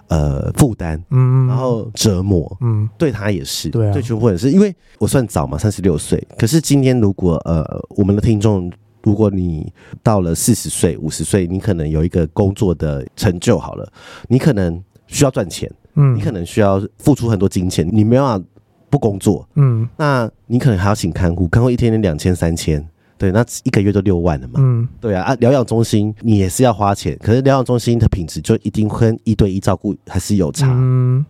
[0.06, 7.64] 呃负担，嗯，然后折磨，嗯，对他也是，对，对全部人是因为我算早嘛，三十六岁，可是今天如果呃
[7.96, 13.92] 我们的听众，如果你到了四十岁、五十岁，你可能有一个工作的成就好了，
[14.28, 18.46] 你可能需要赚钱，嗯，你可能需要付出很多金钱，你没有办法。
[18.92, 22.84] 不工作，嗯，那你可能还要请看护，看护一天两千三千，
[23.16, 31.24] 对，那一个月就六万了嘛，嗯，对啊，啊，疗养中心你也是要花钱，可是疗养中心的品质就一定跟一对一照顾还是有差，嗯，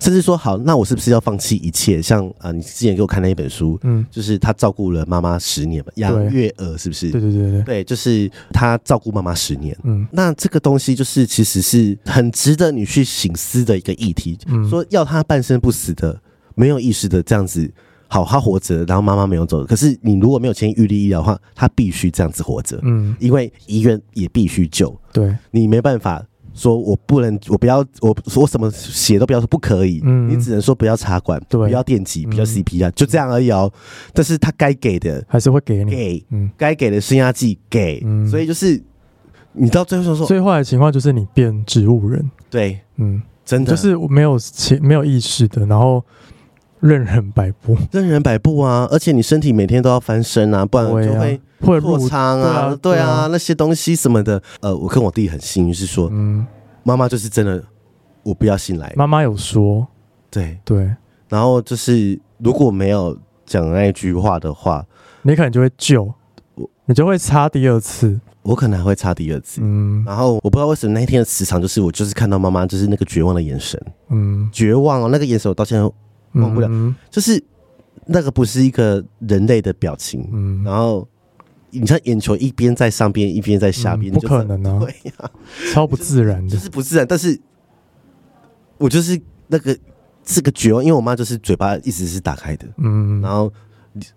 [0.00, 2.00] 甚至说好，那我是不是要放弃一切？
[2.00, 7.10] 像啊，你之前给我看那一本书，嗯，就是他照顾了妈妈十年嘛，养月儿是不是？
[7.10, 16.20] 对对对对，对，就是他照顾妈妈十年，嗯，那这个东西就是其实是很值得你去省思的一个议题，嗯，说要他半生不死的。
[16.58, 17.70] 没有意识的这样子，
[18.08, 19.62] 好，他活着，然后妈妈没有走。
[19.66, 22.80] 可是你如果没有签预立医疗的话，他必须这样子活着。
[22.82, 24.98] 嗯，因为医院也必须救。
[25.12, 26.24] 对，你没办法
[26.56, 30.00] 说，我不能，我不要，我我什么写都不要说，不可以。
[30.04, 33.70] 嗯，你只能说不要插管，对，不要电击，不要 CP 啊就这样而已哦。
[34.12, 38.02] 但是他该给的还是会给你，给，嗯，该给的升压剂给。
[38.04, 38.82] 嗯，所以就是
[39.52, 42.28] 你到最后说，最坏的情况就是你变植物人。
[42.50, 44.38] 对，嗯，真的就是没有
[44.80, 46.02] 没有意识的，然后。
[46.86, 48.86] 任人摆布，任人摆布啊！
[48.90, 54.40] 而且你身体每天都要翻身啊，不然就会会破仓啊，对啊，那些东西什么的。
[54.60, 56.46] 呃，我跟我弟很幸运，是说，嗯，
[56.84, 57.62] 妈妈就是真的，
[58.22, 58.92] 我不要醒来。
[58.96, 59.86] 妈妈有说，
[60.30, 60.94] 对对，
[61.28, 64.86] 然后就是如果没有讲那一句话的话，
[65.22, 66.14] 你可能就会救
[66.54, 69.60] 我，你就会擦第二次，我可能还会擦第二次。
[69.64, 75.90] 嗯，然后我不知道为什么那一天的磁场，就是我就是看到妈妈就是那个绝望的眼神，嗯，绝望哦，那个眼神我到现在。
[76.36, 77.42] 忘不了，嗯、就是
[78.06, 80.28] 那个不是一个人类的表情。
[80.32, 81.06] 嗯，然后
[81.70, 84.78] 你看眼球一边在上边，一边在下边，嗯，不可能啊！
[84.84, 85.30] 对呀，啊，
[85.72, 87.06] 超不自然的，就是，就是不自然。
[87.06, 87.38] 但是，
[88.78, 89.76] 我就是那个
[90.24, 93.52] 是个绝望，因为我妈就是嘴巴一直是打开的，嗯，然后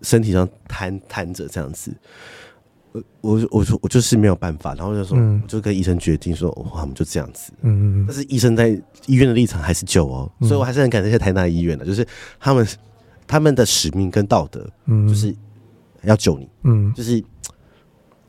[0.02, 1.92] 身体上瘫瘫着这样子。
[2.92, 7.52] 我我我说我就是没有办法，然后就说，我就跟医生决定说，哇，我们就这样子。
[7.62, 8.68] 嗯，但是医生在
[9.06, 12.06] 医院的立场还是救哦，所以我还是很感谢台大医院的，就是
[12.38, 12.66] 他们
[13.26, 15.34] 他们的使命跟道德，嗯，就是
[16.02, 17.22] 要救你，嗯，就是。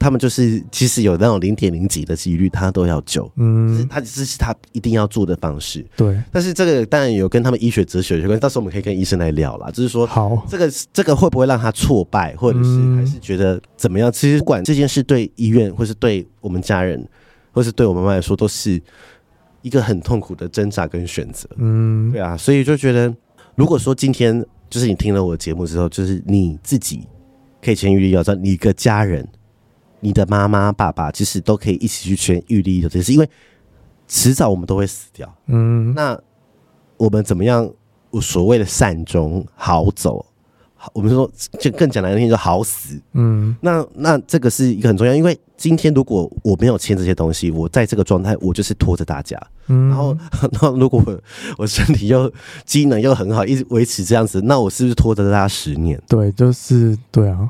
[0.02, 6.20] 他们就是其实有那种零点零几的几率，他都要救，嗯，他这是他一定要做的方式，对。
[6.32, 9.70] 但是这个当然有跟他们医学哲学有关，到时候我们可以跟医生来聊啦。
[9.70, 14.12] 就是说，好，这个这个会不会让他挫败，或者是还是觉得怎么样？
[14.12, 17.08] 其实不管这件事对医院，或是对我们家人，
[17.52, 18.82] 或是对我妈妈来说，都是
[19.62, 22.36] 一个很痛苦的挣扎跟选择，嗯，对啊。
[22.36, 23.14] 所以就觉得，
[23.54, 27.08] 如果说今天就是你听了我的节目之后，就是你自己
[27.64, 29.28] 可以签预立医疗，找你一个家人。
[30.02, 33.30] 你的妈妈、爸爸其实都可以一起去签预立的，只是因为
[34.08, 35.34] 迟早我们都会死掉。
[35.48, 36.20] 嗯，那
[36.98, 37.72] 我们怎么样？
[38.10, 40.26] 我所谓的善终好走，
[40.92, 43.00] 我们说就更讲难听，就好死。
[43.14, 49.42] 嗯，那那这个是一个很重要，因为今天如果我没有签这些东西，我在这个状态，我就是拖着大家。
[49.68, 50.18] 嗯，然后
[50.52, 51.22] 然后如果我，
[51.60, 52.30] 我身体又
[52.66, 55.98] 机能又很好，一直维持这样子，那我是不是拖着大家十年？
[56.10, 57.50] 对，就是对啊。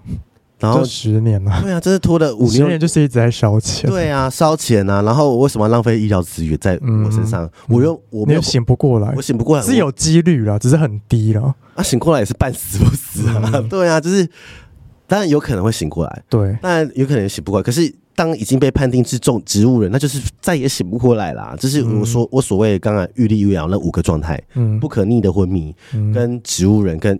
[0.62, 3.90] 然后十年了，对啊，真是拖了五年，十年就是一直在烧钱。
[3.90, 5.02] 对啊，烧钱啊！
[5.02, 7.46] 然后我为什么要浪费医疗资源在我身上？
[7.46, 11.56] 嗯、我又我没有醒不过来，我醒不过来是有几率啦，只是很低啦。
[11.74, 13.50] 啊，醒过来也是半死不死啊！
[13.54, 14.28] 嗯、 对啊，就是
[15.08, 17.64] 当然有可能会醒过来，对，但有可能醒不过来。
[17.64, 21.56] 可是当已经被判定是重植物人，那就是再也醒不过来啦。
[21.60, 27.20] 就是我说、嗯、我所谓刚刚预立预疗那五个状态，嗯，不可逆的昏迷，嗯、跟植物人跟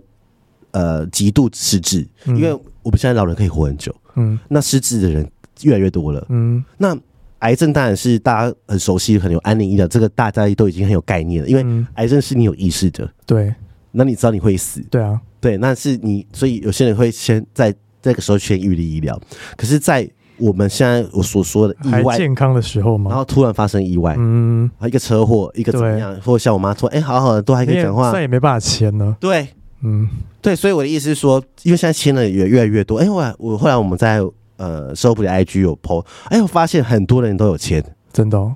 [0.72, 3.94] 呃极度失智，嗯、因为我们现在老人可以活很久。
[4.16, 5.26] 嗯，那失智的人
[5.62, 6.26] 越来越多了。
[6.28, 6.94] 嗯，那
[7.38, 11.48] 癌症当然是大家很熟悉，很有安宁医疗，这个大家都已经很有概念了。
[11.48, 13.54] 因为癌症是你有意识的，对。
[13.94, 15.58] 那你知道你会死，对啊，对。
[15.58, 19.20] 那是你，所以有些人会先在这个时候先预立医疗。
[19.54, 20.08] 可是，在
[20.38, 29.14] 我们现在我所说的意外健康的时候嘛，然后突然发生意外，嗯，一个车祸，一个怎么样，或者像我妈说，哎，好好的都还可以讲话，再也没办法签了。
[29.20, 29.46] 对，
[29.82, 30.08] 嗯。
[30.40, 32.98] 对，所以我的意思是说，因为现在签的也越来越多。
[32.98, 34.20] 哎，我我后来我们在
[34.56, 38.54] 呃，收补的 IG 有 po，哎，我发现很多人都有签，真的、哦。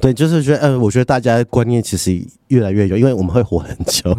[0.00, 4.10] 对，就是觉得，嗯、呃，我觉得大家观念其实越来越有，因为我们会活很久。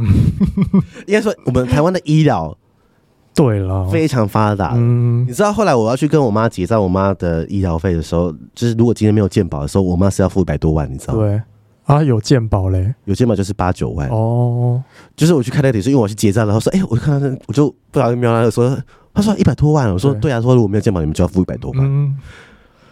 [1.05, 2.57] 应该说，我们台湾的医疗
[3.35, 4.73] 对了非常发达。
[4.75, 11.19] 嗯，你知道后来我要去跟我妈结账我妈的医疗费的时候，就是如果今天没有健保的时候，我妈是要付一百多万，你知道吗？
[11.19, 11.41] 对。
[11.85, 14.83] 啊，有鉴宝嘞，有鉴宝就是八九万哦。
[15.15, 18.75] 就是我去开那个点，是因为我去结账，然后说，哎、欸，我就看到那，我就不小心瞄到说，
[19.13, 21.81] 他说一百多万，我说对，对啊，说如果没有鉴宝，你们就要付一百多万。
[21.81, 22.17] 嗯，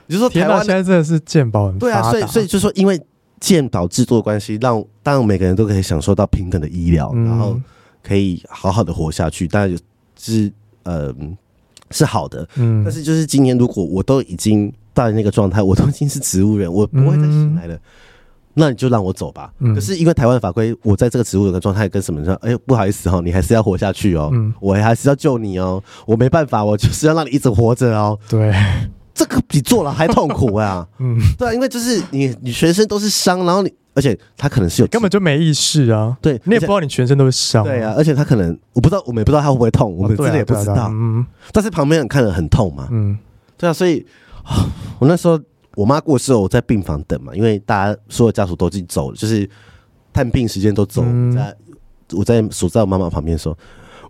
[0.05, 3.01] 你就说台湾现在真的是鉴宝很对啊，所以所以就说因为
[3.39, 7.59] 鉴宝制作的关系，让当每个人都可以享受到平等的医疗，嗯、然后
[8.03, 9.81] 可以好好的活下去，当然就
[10.17, 10.51] 是
[10.83, 11.11] 呃
[11.89, 12.47] 是好的。
[12.57, 17.73] 嗯，但是就是今年如果我都已经到了那个状态，我都已经是植物人，我不会再醒来了。
[17.73, 17.79] 嗯
[18.55, 19.51] 那你就让我走吧。
[19.59, 22.33] 嗯、可是因为台湾的法规，我在这个植物人的状态跟什么说？
[22.35, 24.29] 哎、欸，不好意思哈，你还是要活下去哦。
[24.33, 25.83] 嗯、我还是要救你哦。
[26.05, 28.17] 我没办法，我 就是要让你一直活着哦。
[28.29, 28.53] 对，
[29.13, 30.87] 这个比坐牢还痛苦啊。
[30.99, 36.15] 嗯，对啊，因为就是你，你全身都是伤，然后你，而且他可能是有根本就没意识啊。
[36.21, 37.63] 对，你也不知道你全身都是伤。
[37.63, 40.89] 对啊，而且他可能我不知道，我们也不知道他会不会痛，我们真的也不知道。
[40.91, 42.87] 嗯，但是旁边人看了很痛嘛。
[42.91, 43.17] 嗯，
[43.57, 44.05] 对啊，所以
[44.43, 45.39] 啊，我那时候。
[45.75, 49.49] 我妈过世后，我在病房等嘛，因为大家所有家属都已经走了，就是
[50.11, 51.03] 探病时间都走。
[51.05, 51.55] 嗯、在
[52.11, 53.57] 我在守在我妈妈旁边的时候，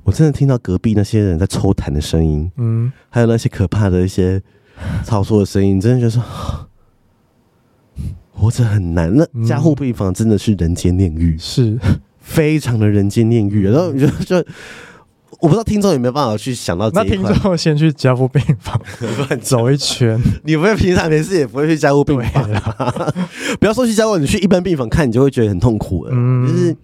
[0.03, 4.41] 我真的听到隔壁那些人在抽痰的声音，嗯，还有那些可怕的一些
[5.03, 6.23] 操作的声音，真的觉得说
[8.33, 9.15] 活着很难。
[9.15, 11.79] 那加护病房真的是人间炼狱，是
[12.19, 13.67] 非常的人间炼狱。
[13.67, 14.45] 然后你就就。
[15.39, 17.17] 我不知道听众有没有办法去想到这一块。
[17.17, 18.79] 那听众先去加护病房
[19.41, 20.19] 走一圈。
[20.43, 23.13] 你不会平常没事也不会去加护病房啦。
[23.59, 26.11] 不要说去加护，你去一般病房看，你就会觉得很痛苦了。
[26.13, 26.75] 嗯，就是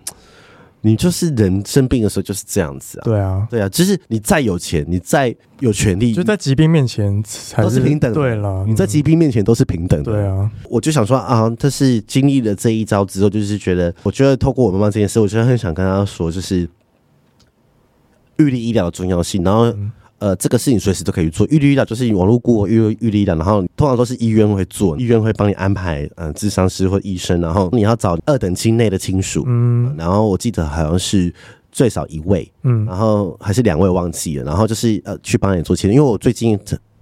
[0.82, 3.04] 你就是人生病的时候就是这样子啊。
[3.04, 7.24] 对啊，对啊，就是你再有钱，你再有权利，就在疾病面前
[7.58, 8.16] 都是平等的。
[8.16, 10.12] 对了，你在疾病面前都是平等的。
[10.12, 16.68] 对啊，我就想说啊，这是经历了这一招之后，就是觉得，我觉得透过我妈妈这件事，我真的很想跟她说，就是。
[18.40, 19.72] 预立医疗的重要性，然后
[20.18, 21.48] 呃，这个事情随时都可以做。
[21.48, 31.34] 预立医疗就是网络 Google 预预立医疗，然后通常都是医院会做，医院会帮你安排嗯、呃，智商师或医生，然后你要找二等亲内的亲属，嗯，然后我记得好像是
[31.72, 36.60] 最少一位，嗯，然后还是两位忘记了，然后就是呃去帮你做签，因为我最近。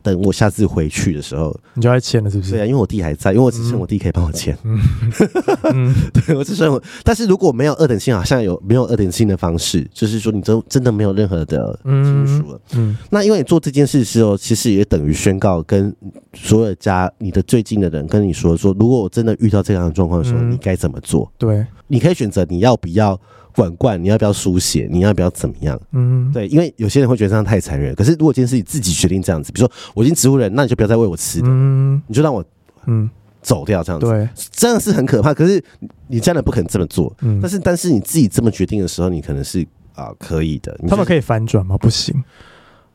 [0.08, 2.52] 等我下次回去的时候，你就要签了，是不是？
[2.52, 4.58] 对啊，因为我弟还在，因为我只剩我弟可以帮我签。
[4.64, 6.82] 嗯， 对，我只剩我。
[7.04, 12.62] 但是如果没有二等亲，好像有没有二等亲的方式，就是说你真真的没有任何的亲属了。
[12.76, 15.94] 嗯，那因为你做这件事的时候，其实也等于宣告跟
[16.34, 21.30] 所有家你的最近的人跟你说说，如果我真的遇到这样的状况的时候，你该怎么做？
[21.38, 23.20] 对，你可以选择你要不要。
[23.58, 24.88] 管管，你要不要输血？
[24.92, 25.80] 你要不要怎么样？
[25.92, 27.96] 嗯，对，因为有些人会觉得这样太残忍。
[27.96, 32.46] 可是如果今天是你自己决定这样子，比如说我已经植物人，那你就不要再喂我吃的，嗯，你就让我
[32.86, 33.10] 嗯
[33.42, 34.06] 走掉这样子。
[34.06, 35.34] 对，这样是很可怕。
[35.34, 35.60] 可是
[36.08, 37.12] 你家人不可能这么做。
[37.22, 39.64] 嗯，但是但是你自己这么决定的时候，你可能是
[39.96, 40.80] 啊、呃、可以的。
[40.88, 41.76] 他们可以反转吗？
[41.80, 42.14] 不行。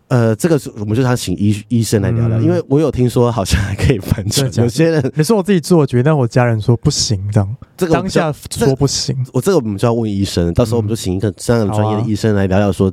[0.09, 12.89] 呃，这个是我们就想请医医生来聊聊，嗯、因为我有听说好像还可以反转，有些人你说我自己做决定，但我家人说不行，这样这个当下说不行，我这个我们就要问医生，到时候我们就请一个这样的专业的医生来聊聊说，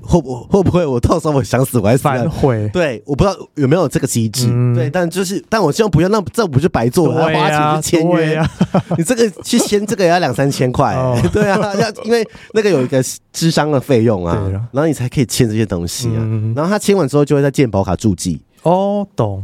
[0.00, 2.68] 会不会不会我到时候我想死我还是反悔？
[2.72, 4.46] 对，我不知道有没有这个机制。
[4.48, 7.32] 嗯、对，但就是但我希望不要，那这不就白做了？
[7.32, 8.50] 要花钱去签约，啊、
[8.96, 10.96] 你这个去签这个也要两三千块、欸。
[10.96, 12.24] 哦、 对啊，要因为
[12.54, 13.02] 那个有一个
[13.32, 16.18] 智商的费用啊，了然后你才可以签这些东西啊。
[16.18, 18.40] 嗯、然后他签完之后就会在健保卡注记。
[18.62, 19.42] 哦，懂。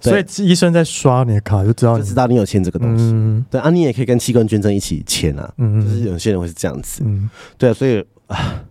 [0.00, 3.04] 所以医生在刷你的卡就知道，就知道你有签这个东西。
[3.04, 5.52] 嗯、对啊，你也可以跟器官捐赠一起签啊。
[5.58, 7.02] 嗯，就是有些人会是这样子。
[7.04, 7.28] 嗯，
[7.58, 8.64] 对啊，所以啊。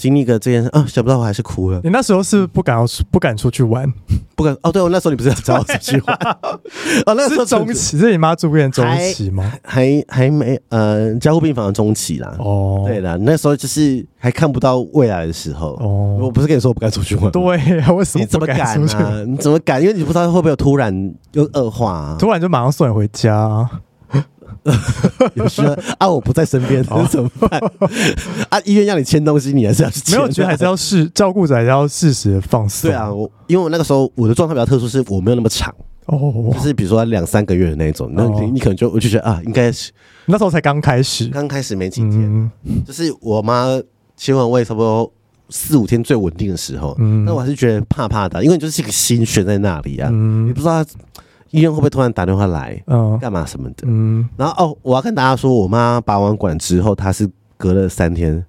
[0.00, 1.78] 经历个这件事啊，想不到我还是哭了。
[1.84, 3.86] 你那时候是不敢要不敢出去玩，
[4.34, 4.72] 不敢哦。
[4.72, 6.16] 对，我那时候你不是要找我出去玩
[7.04, 7.12] 哦？
[7.14, 8.82] 那时候中期，是你妈住院中
[9.12, 9.52] 期吗？
[9.62, 12.34] 还还没呃，加护病房的中期啦。
[12.38, 15.76] 哦，对啦，那时候就是还看不到未来的时候。
[15.80, 17.30] 哦，我不是跟你说我不敢出去玩？
[17.30, 17.42] 对
[17.76, 18.24] 呀，为什么？
[18.24, 18.74] 你怎么敢啊？
[19.26, 19.82] 你怎么敢？
[19.82, 23.68] 因为你不知道会不会有突然又恶化啊，突然就马上送你回家啊。
[25.34, 27.60] 有时候啊，我不在身边，那怎么办？
[28.50, 30.16] 啊，医院让你签东西，你还是要去签。
[30.16, 32.90] 没有，我觉得还是要适照顾者，还是要适时的放松。
[32.90, 35.74] 对啊，我因为我那个时候我的状态比较特殊，是我没有那么长
[36.06, 38.10] 哦，就是比如说两三个月的那种。
[38.14, 39.90] 那你你可能就我就觉得啊，应该是
[40.26, 42.50] 那时候才刚开始，刚开始没几天，
[42.86, 43.66] 就是我妈
[44.16, 45.10] 签完位差不多
[45.48, 46.96] 四五天最稳定的时候。
[46.98, 50.84] 嗯，那我还是觉得怕怕的，因为你就是一个心悬在那里啊，你不知道。
[51.50, 52.82] 医院会不会突然打电话来？
[52.86, 53.84] 嗯，干嘛什么的？
[53.86, 58.44] 嗯，然后哦，我要跟大家说，我妈拔完管之后，她是隔了三天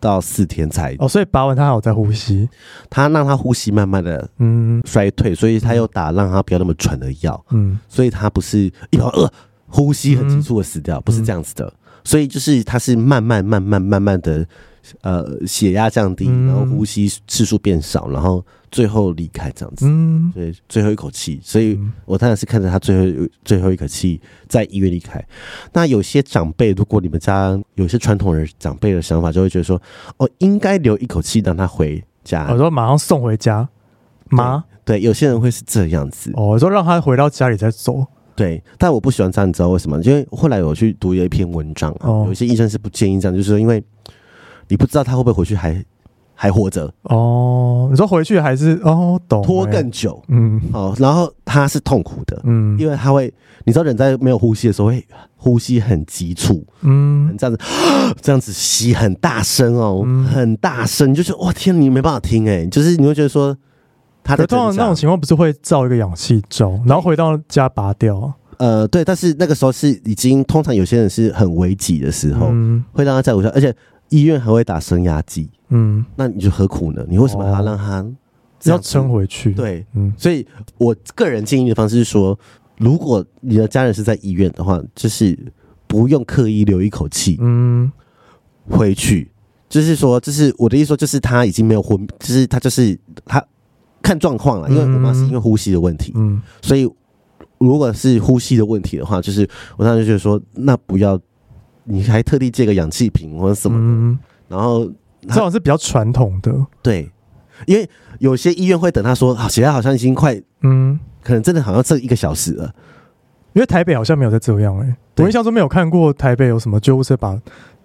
[0.00, 2.48] 到四天才哦，所以拔完她还有在呼吸，
[2.88, 4.82] 她让她呼吸慢慢的嗯。
[4.84, 9.30] 衰退，所以她又打让她不要那么喘的药，嗯，所以她不是一秒二
[9.66, 11.72] 呼吸很急促的死掉，不是这样子的，
[12.04, 14.46] 所以就是她是慢慢慢慢慢慢的。
[15.02, 19.86] 呃，血压降低，然后呼吸次数变少，然后最后离开这样子。
[19.86, 21.38] 嗯，对，最后一口气。
[21.40, 25.24] 所以我当然是看着他最后最后一口气在医院离开。
[25.74, 29.80] 那有些长辈，如果你们家有些传统人长辈的想法，就会觉得说，
[30.16, 32.48] 哦，应该留一口气让他回家。
[32.50, 33.68] 我说马上送回家
[34.30, 34.64] 吗？
[34.84, 36.32] 对，有些人会是这样子。
[36.34, 38.04] 哦，我说让他回到家里再走。
[38.34, 40.00] 对，但我不喜欢这样，你知道为什么？
[40.02, 43.84] 因为后来我去读了一篇文章，哦有一些医生是不建议这样，就是因为。
[44.68, 45.84] 你不知道他会不会回去还
[46.42, 46.92] 还活着。
[47.02, 47.86] 哦？
[47.88, 49.20] 你说回去还是哦？
[49.28, 53.32] 懂拖更久，嗯，哦，然后他是痛苦的，嗯，因为他会，
[53.64, 57.64] 你知道人在没有呼吸的时候会呼吸很急促，嗯，这样子
[58.20, 63.56] 这样子吸很大声哦，嗯、很大声，你就觉得哇天，你没办法听哎，就是你会觉得说
[64.24, 68.32] 他的通常那种情况不是会造一个氧气罩，然后回到家拔掉？
[68.58, 73.72] 呃，对，但是那个时候是已经通常有些人是很危急的时候，嗯，会让他在我家，而且。
[74.12, 77.04] 医院还会打升压剂，嗯，那你就何苦呢？
[77.08, 78.06] 你为什么还要让他
[78.64, 79.52] 要撑回去？
[79.52, 80.46] 对，嗯，所以
[80.78, 82.38] 我个人建议的方式是说，
[82.78, 85.36] 如果你的家人是在医院的话，就是
[85.86, 87.90] 不用刻意留一口气，嗯，
[88.68, 89.30] 回去，
[89.68, 93.44] 就是说，就是我的意思说，就是他已经没有昏，就是他就是他
[94.02, 96.88] 看状况了，因为我妈是因为呼吸的问题，嗯，所以
[97.58, 101.18] 如果是呼吸的问题的话，就是我当时就觉得说，那不要。
[101.84, 104.88] 你还特地借个氧气瓶或者什么的，嗯、然后
[105.28, 107.10] 这种是比较传统的，对，
[107.66, 112.72] 因为有些医院会等他说，好，血压好像已经快，嗯，可能真的好像剩一个小时了，
[113.52, 117.38] 因为台北好像没有在这样哎、我印象中没有看过台北有什么救护车把，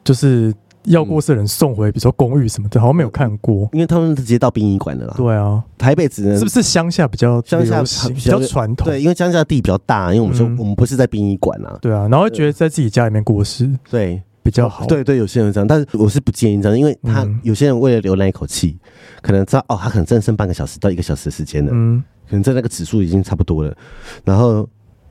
[0.03, 0.53] 就是。
[0.83, 5.13] 要过世的人送回，比如说公寓什么的，好像没有看过，因为他们直接到殡仪馆的啦。
[5.17, 8.87] 对啊，台北只能是不是乡下比较乡下比较传统？
[8.87, 11.77] 对，因为乡下地比较大，因为我们说我们不是在殡仪馆啊。
[11.81, 14.85] 对啊，然后会觉得在自己家里面过世，对比较好。
[14.85, 18.77] 对对，有些人这样，但是我是不建议这样，因为他有些人为了留那一口气，
[19.21, 23.75] 可能知道哦，他可能真的剩半个小时到一个小时的时间了，嗯，可能在那个指数已经差不多了，
[24.23, 24.65] 然后。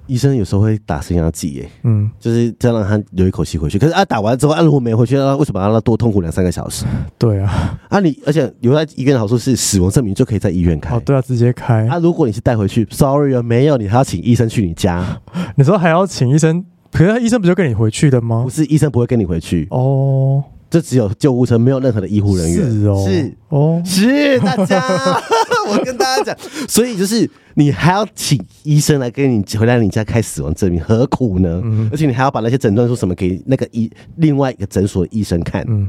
[0.08, 3.76] 医生有时候会打升压剂，耶，嗯，就是这样让他留一口气回去。
[3.76, 6.84] 可是啊，打完之后，啊，如果没回去，那为什么让他多痛苦两三个小时？
[7.18, 10.94] 对啊，啊你，你而且留在医院的好处是死亡证明就可以在医院开。
[10.94, 11.88] 哦，对啊，直接开。
[11.88, 15.04] 啊，如果你是带回去，sorry 啊，没有，你还要请医生去你家。
[15.58, 16.64] 你说还要请医生？
[16.96, 18.42] 可是医生不就跟你回去的吗？
[18.44, 19.66] 不是，医生不会跟你回去。
[19.70, 20.42] 哦。
[20.68, 22.56] 这只有救护车，没有任何的医护人员。
[22.56, 24.82] 是哦，是哦，是大家。
[25.70, 26.36] 我跟大家讲，
[26.68, 31.62] 所以就是你还要请医生来跟你回来你家开死亡证明，何苦呢？
[31.64, 35.64] 嗯、而且你还要把那些诊断书什么给那个医另外一个诊所的医生看。
[35.68, 35.88] 嗯，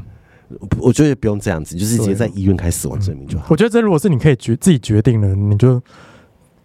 [0.78, 3.46] 我觉得不用这样子，就是直接在医院开死亡证明就好。
[3.48, 5.82] 我觉得这如果是你可以决自己决定了，你就。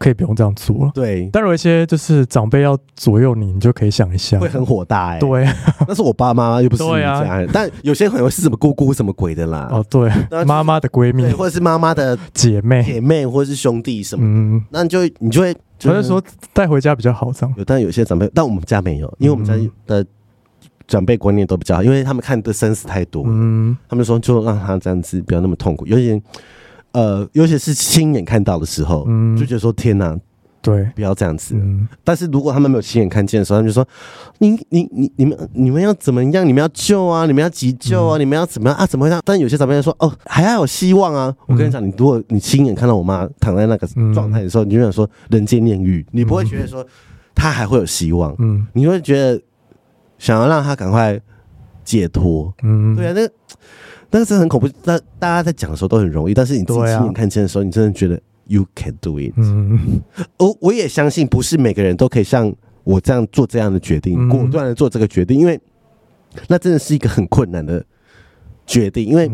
[0.03, 0.91] 可以不用这样做了。
[0.93, 5.19] 对，但有一些就是长辈要左右你，你就可以想一下，会很火大哎、欸。
[5.21, 5.47] 对，
[5.87, 7.47] 那是我爸妈又不是你家人。
[7.47, 9.69] 啊、但有些可能是什么姑姑什么鬼的啦。
[9.71, 10.11] 哦，对，
[10.43, 14.25] 妈妈的闺蜜，或者是妈妈的姐妹、姐妹，或者是兄弟什么。
[14.25, 17.55] 嗯，那你就你就会觉得说带回家比较好这样。
[17.57, 19.53] 有，但有些长辈，但我们家没有，因为我们家
[19.87, 20.05] 的
[20.85, 26.21] 长辈观念都比较好，因为他们看的生死太多，嗯，他们说就让他这样子不要那么痛苦，有些
[26.93, 30.17] 呃，尤其是亲眼看到的时候，嗯，就觉得说天哪。
[30.61, 31.55] 对，不要这样子。
[31.57, 33.85] 嗯，但是如果他们没有亲眼看见的时候，他们就说
[34.39, 36.47] ：“你、你、你、你们、你们要怎么样？
[36.47, 37.25] 你们要救啊！
[37.25, 38.17] 你们要急救啊！
[38.17, 38.87] 嗯、你们要怎么样啊？
[38.87, 46.85] 怎么样？”但有些长辈说：“哦，还要有希望啊！”我跟你讲，你如果你亲眼看到我妈躺在那个状态的时候，嗯、你就想说人间炼狱，你不会觉得说
[47.35, 48.33] 她还会有希望。
[48.39, 49.41] 嗯，你会觉得
[50.17, 51.19] 想要让她赶快
[51.83, 52.53] 解脱。
[52.63, 53.33] 嗯，对啊，那个
[54.13, 54.69] 那个是很恐怖。
[54.85, 58.17] 那大家在讲的时候都很容易，但是你自己亲眼看见的时候，你真的觉得。
[58.45, 59.31] You can do it。
[59.37, 60.01] 嗯，
[60.37, 62.53] 我我也相信，不是每个人都可以像
[62.83, 65.57] 我这样做这样的决定，果断的做这个决定，因为
[66.49, 67.81] 那真的是一个很困难的
[68.67, 69.05] 决定。
[69.05, 69.31] 因为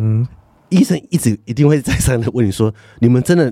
[0.69, 2.71] 医生一直一定会再三的问你说
[3.01, 3.51] ：“你们真的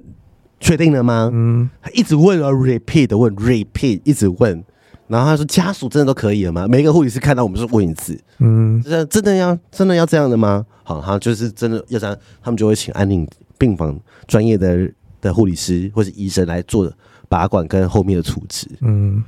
[0.60, 4.64] 确定了吗？”嗯，他一直问啊，repeat 的问，repeat 一直问，
[5.08, 10.66] 然后他说：“家属真的都可以了吗？”每一个护理师看到我们是问一次，嗯，真的真的要真的要这样的吗？
[10.84, 13.28] 好，他就是真的要这样，他们就会请安宁
[13.58, 14.92] 病房专业的。
[15.20, 16.94] 的护理师或者医生来做
[17.28, 19.24] 拔管跟后面的处置，嗯，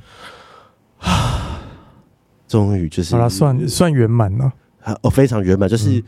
[1.00, 1.60] 啊，
[2.48, 4.54] 终于就是好了，算算圆满了，
[5.02, 5.68] 哦，非常圆满。
[5.68, 6.02] 就是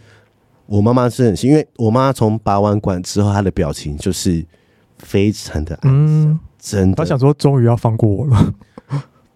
[0.67, 4.45] 我妈妈是很幸运，因为我妈从拔完管之后，她的表情就是
[4.99, 8.53] 非常的安详，嗯，真的，她想说终于要放过我了，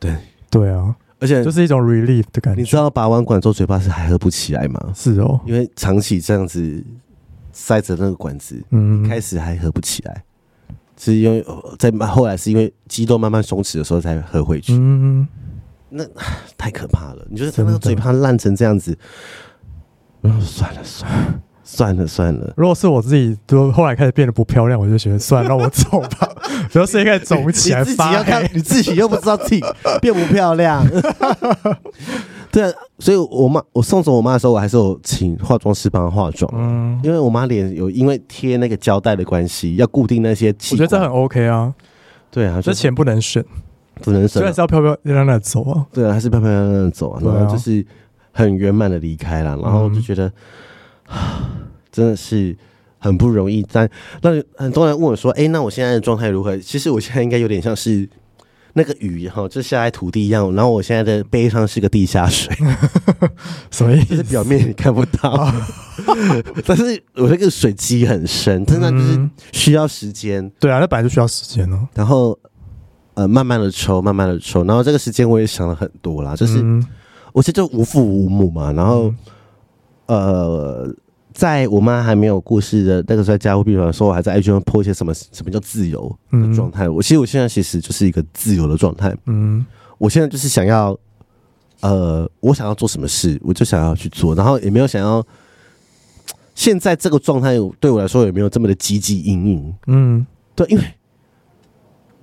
[0.05, 0.15] 对
[0.49, 2.61] 对啊，而且就是一种 relief 的感觉。
[2.61, 4.79] 你知道拔完管之后嘴巴是还合不起来吗？
[4.95, 6.83] 是哦，因为长期这样子
[7.51, 10.23] 塞着那个管子，嗯，开始还合不起来。
[10.97, 11.45] 是因为
[11.77, 15.27] 在后来是因为肌肉慢慢松弛的时候才合回去，嗯，
[15.89, 16.05] 那
[16.57, 17.27] 太可怕了。
[17.29, 18.97] 你觉得他那个嘴巴烂成这样子，
[20.21, 22.53] 嗯，算了算了 算了算了。
[22.55, 26.29] 如果是我自己，就后来开始变得不漂亮，我就觉得算了，让我走吧。
[26.75, 29.63] 主要是应该肿起来发黑，你自己又不知道自己
[30.01, 30.85] 变不漂亮。
[32.51, 36.51] 对啊，所以我妈我送走我妈的时候，我还是有请化妆师帮她化妆。
[36.53, 40.75] 嗯，因为我妈脸有因为贴那个胶带的关系，要固定那些器。
[40.75, 41.73] 我觉得这很钱 OK 啊。
[42.29, 43.41] 对啊，这钱不能省，
[44.01, 45.85] 不能省，虽然是要漂漂亮亮的走啊。
[45.93, 47.21] 对啊，还是漂漂亮亮的走啊。
[47.23, 47.85] 然后就是
[48.33, 50.29] 很圆满的离开了，然后就觉得
[51.07, 51.49] 啊，
[51.89, 52.53] 真的是
[53.05, 53.65] 很不容易。
[53.71, 53.89] 但
[54.21, 58.09] 那很多人问我说：“哎，那我现在的状态如何？”其实我现在应该有点像是。
[58.77, 60.53] 那个雨哈，就下在土地一样。
[60.53, 62.53] 然后我现在的悲伤是个地下水，
[63.71, 65.49] 所以就是表面你看不到，
[66.67, 70.51] 但是我那个水积很深，真的就是需要时间。
[70.59, 71.87] 对啊，那本来就需要时间哦。
[71.93, 72.37] 然后
[73.13, 74.65] 呃，慢慢的抽，慢慢的抽。
[74.65, 76.61] 然后这个时间我也想了很多啦，就是
[77.31, 78.73] 我其实就无父无母嘛。
[78.73, 79.09] 然后
[80.07, 80.93] 呃。
[81.35, 86.87] 在我妈还没有过世的那个时候，加护病房的时候，我还在 IG 上 po 一些什么什么叫自由的状态。
[86.87, 89.13] 我其实我现在其实就是一个自由的状态。
[89.25, 89.65] 嗯，
[89.97, 90.97] 我现在就是想要，
[91.81, 95.21] 呃，我想要做什么事，我就想要去做，然后也没有想要。
[96.55, 99.73] 现在这个状态对我来说，也没有这么的积极营运。
[99.87, 100.25] 嗯，
[100.55, 100.83] 对，因为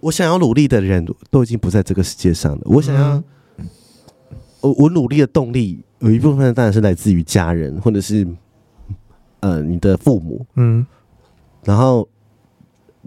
[0.01, 2.63] 我想要努力的人都已经不在这个世界上了。
[2.65, 3.23] 我想要，
[4.63, 8.27] 我我努力的动力有一部分当然是来自于家人，或者是。
[9.43, 10.87] 呃，你的父母，嗯，
[11.65, 12.09] 然后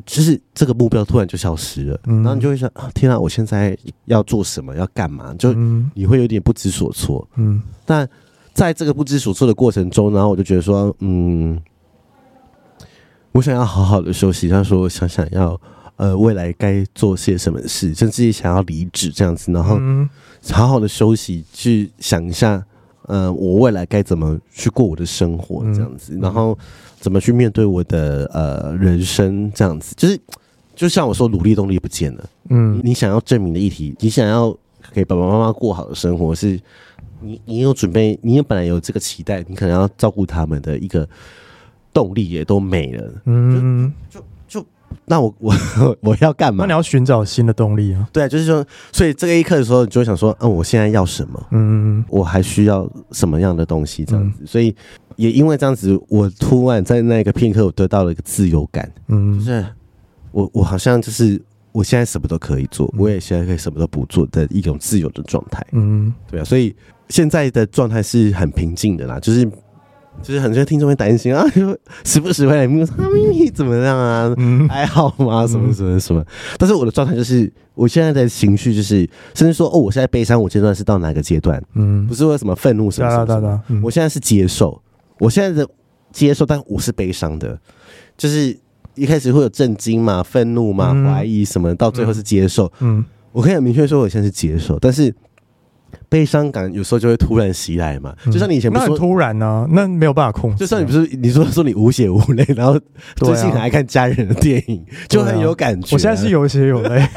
[0.05, 4.75] 就是这个目标突然就消失了，嗯，然后你就会想啊，天啊，我现在要做什么？
[4.75, 5.33] 要干嘛？
[5.35, 5.53] 就
[5.93, 8.05] 你会有点不知所措，嗯，但
[8.53, 11.57] 在这个不知所措的过程中，然后我就觉得说，嗯，
[13.31, 15.57] 我想要好好的休息，他说我想想要
[15.95, 19.79] 呃未来该做些什么事，甚至想要离职这样子，然后
[20.51, 22.61] 好好的休息，去想一下。
[23.07, 26.57] 呃，我未来该怎么去过我的生活这样子，嗯、然后
[26.99, 30.19] 怎么去面对我的呃人生这样子，就是
[30.75, 32.29] 就像我说，努力动力不见了。
[32.49, 34.55] 嗯，你想要证明的议题，你想要
[34.93, 36.59] 给爸爸妈妈过好的生活，是
[37.21, 41.07] 你你有准备，你也本来有这个期待，你可能要照顾他们的一个
[41.93, 43.13] 动力也都没了。
[43.25, 44.21] 嗯，就。
[44.47, 44.63] 就
[45.07, 45.53] 那我我
[46.01, 46.63] 我要干嘛？
[46.63, 48.09] 那你要寻找新的动力啊！
[48.11, 51.47] 对啊，就是说，所以这个一刻的时候，你就会想说，嗯，我现在要什么？
[51.51, 54.03] 嗯，我还需要什么样的东西？
[54.03, 54.75] 这样子，嗯、所以
[55.15, 58.91] 也因为这样子，我突然在那个片刻，我得到了一个自由感。
[59.09, 59.63] 嗯，就是
[60.31, 61.39] 我我好像就是
[61.71, 65.63] 我现在什么都可以做，我也现在可以什么都不做的一种自由的状态。
[65.73, 66.75] 嗯，对啊，所以
[67.09, 69.47] 现在的状态是很平静的啦，就是。
[70.21, 74.33] 就是很多听众会担心啊，就 时不时会来问说：“咪咪怎么样啊？
[74.37, 75.45] 嗯、还好吗？
[75.45, 76.23] 什么什么什么？”
[76.57, 81.61] 但是我的状态就是，我现在的情绪就是，甚至说哦，我现在悲伤，我阶段是到哪个阶段？
[81.75, 84.81] 嗯，不是为什么愤怒什么什么，什么、嗯、我现在是接受，
[85.19, 85.69] 我现在的
[86.11, 87.59] 接受，但我是悲伤的，
[88.17, 88.57] 就是
[88.95, 92.71] 一开始会有震惊嘛、愤怒嘛、怀疑什么，到最后是接受。
[92.79, 95.13] 嗯，我可以很明确说，我现在是接受，但是
[96.09, 100.57] 悲伤感有时候就会突然袭来嘛，就像你以前不是很突然呢、啊，那没有办法控制。
[100.57, 102.79] 就像你不是你说说你无血无泪，然后
[103.15, 105.95] 最近很爱看家人的电影，啊、就很有感觉。
[105.95, 107.07] 我现在是有血有泪。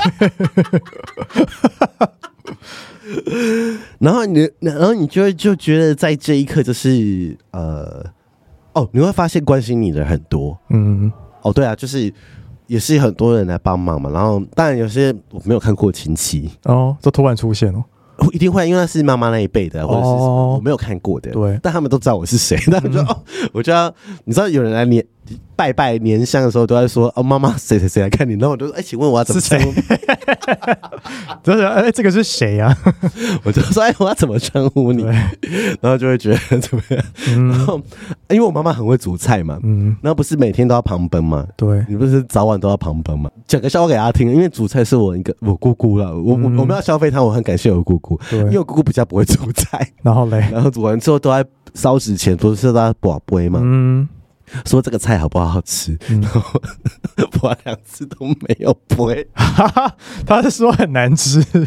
[3.98, 8.04] 然后你，然后你就会就觉得在这一刻就是呃，
[8.74, 11.10] 哦，你会发现关心你的人很多，嗯，
[11.42, 12.12] 哦，对啊，就是
[12.66, 14.10] 也是很多人来帮忙嘛。
[14.10, 17.82] 然后当然有些我没有看过亲戚哦，都突然出现了。
[18.32, 22.58] 一定会，因为那是妈妈那一辈的，或者是我没有看过的，对，但他们都知道我是谁。
[22.66, 23.92] 那 他们说：“哦，我就要
[24.24, 25.04] 你知道，有人来年
[25.56, 29.72] 拜拜年香的时候，都在说哦，妈妈谁谁谁来看你。”然后我就说：“哎，请问我要怎么称呼？”
[31.42, 32.76] 就是哎，这个是谁呀？
[33.44, 35.02] 我就说：“哎，我要怎么称呼你？”
[35.80, 37.48] 然后就会觉得怎么样？
[37.48, 37.80] 然后
[38.28, 41.46] 因为我妈妈很会煮菜嘛，嗯，然后不是每天都要旁奔嘛？
[41.56, 43.30] 对，你不是早晚都要旁奔嘛？
[43.46, 48.18] 讲个笑话给大家听，因为煮菜是我一个我姑姑了，我我我们要消费她，我很感谢我姑姑。
[48.30, 54.08] 对，因为我姑姑比较不会煮菜，然后嘞，然后煮完之后都在烧纸钱，不是都在跋杯嘛，嗯，
[54.64, 56.60] 说这个菜好不好吃，然后
[57.42, 59.14] 我两次都没有播，
[60.26, 61.66] 他是说很难吃， 对，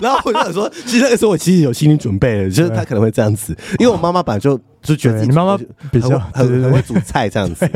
[0.00, 4.60] 然后我就想说，其实那个时候我其实有心理准备了，就是他可能会这样子，因为我妈妈本来就。
[4.82, 5.58] 就觉得你妈妈
[5.90, 7.68] 比较很很会煮菜这样子，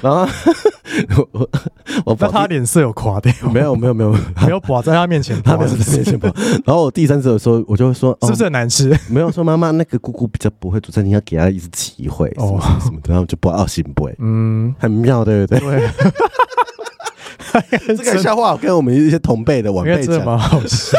[0.00, 0.28] 然后
[1.32, 1.50] 我
[2.06, 4.12] 我那他脸色有垮掉，没有没有没有
[4.44, 6.32] 没有垮在他面前，他没有 在面前垮。
[6.64, 8.96] 然后我第三次的时候，我就会说是不是很难吃？
[9.08, 15.88] 没有说妈妈那个姑姑比较不会煮菜，你要给她一次机会哦什么的，然后就不傲心不会，嗯，很妙，对不对？
[17.86, 20.98] 这个笑话我跟我们一些同辈的晚辈讲，蛮好笑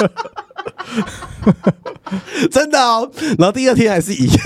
[0.00, 0.10] 的，
[2.50, 3.10] 真的哦。
[3.38, 4.36] 然后第二天还是一样。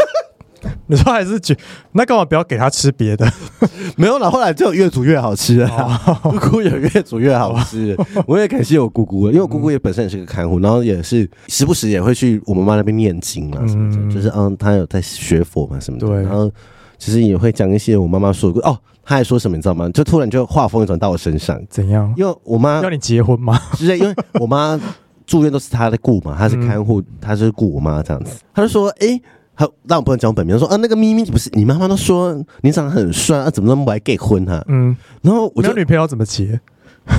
[0.89, 1.57] 你说还是觉
[1.93, 3.31] 那干嘛不要给他吃别的？
[3.97, 6.01] 没有了，后来就越煮越好吃啊！
[6.23, 7.97] 姑姑也越煮越好吃，
[8.27, 16.07] 我也感谢我姑姑，因为我姑姑也本身也是个看护，然后也是时不时也会去我妈妈那边念经啊什么的，就是嗯，她有在学佛嘛什么的。
[16.07, 16.51] 对，然后
[16.99, 19.89] 其实也会讲一些我妈妈说过哦，她还说什么你知道吗？
[19.91, 22.13] 就突然就画风转到我身上，怎样？
[22.17, 23.59] 因为我妈要你结婚吗？
[23.77, 24.79] 是因为我妈
[25.27, 29.21] 住院都是她在顾嘛，她是看护，她是顾我妈这样子，她就说哎。
[29.61, 34.65] 他让我不能讲本名，说啊，那个咪咪不是你妈妈都说你长得很帅啊，怎么那么不爱结婚哈？
[34.69, 36.59] 嗯，然后我就女朋友怎么结？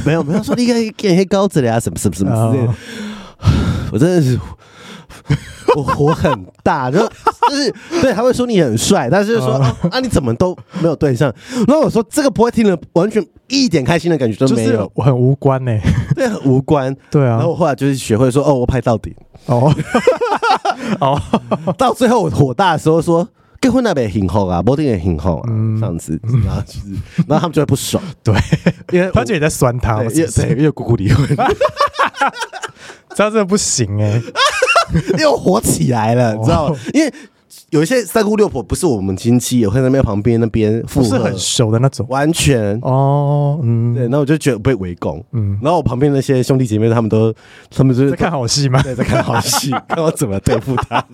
[0.04, 2.74] 没有没有说你可以给黑高子的呀，什么什么什么之类的。
[3.92, 4.40] 我真的是
[5.76, 6.32] 我火很
[6.64, 9.54] 大，就就是对，他会说你很帅，但是就说
[9.90, 11.34] 啊，你怎么都没有对象？
[11.68, 15.72] 然后我说这个不会听了，完全一点开心的感觉都没有，我很无关呢，
[16.16, 17.38] 对，很无关，对啊。
[17.38, 19.16] 然后我后来就是学会说哦，我拍到底
[19.46, 19.74] 哦。
[21.00, 21.20] 哦，
[21.78, 23.28] 到最后我火大的时候说
[23.62, 25.44] 结婚那边很好啊，不一定也很好啊，
[25.80, 26.80] 这样子，然后就是，
[27.28, 28.36] 然后他们就会不爽， 对，
[28.92, 31.28] 因为 他觉得你在酸他，对，因为姑姑离婚，
[33.16, 34.22] 这样真的不行哎，
[35.20, 36.80] 又火起来了，你知道吗？
[36.94, 37.14] 因为。
[37.70, 47.34] 有一些三姑六婆不是我们亲戚，也会在那边旁边那边附和，不是很熟的那种，完全哦，嗯，对，那我就觉得被围攻，嗯，然后我旁边那些兄弟姐妹他们都，
[47.70, 48.82] 他们就是在看好戏吗？
[48.84, 51.06] 对，在看好戏， 看我怎么对付他，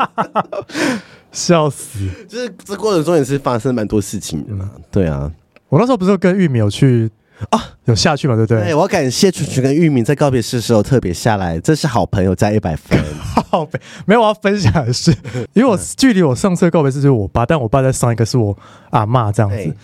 [1.31, 1.99] 笑死！
[2.27, 5.31] 就是这过程中也是发生蛮多事情的嘛，对啊，
[5.69, 7.09] 我那时候不是跟玉米有去。
[7.49, 8.35] 啊，有下去嘛？
[8.35, 8.63] 对不对？
[8.63, 12.99] 对，我感谢楚楚跟玉敏在告别式的时候特别下来，这是好朋友加一百分。
[13.49, 13.67] 好，
[14.05, 15.11] 没有我要分享的是，
[15.53, 18.57] 因为我距离我上次告别式就是我爸，但我爸在上一个是我
[18.89, 19.75] 阿嬷这样子。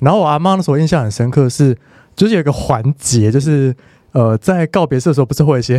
[0.00, 1.76] 然后我阿嬷那时候印象很深刻是，
[2.16, 3.74] 就是有一个环节，就是
[4.12, 5.76] 呃，在告别式的时候不是会有一些，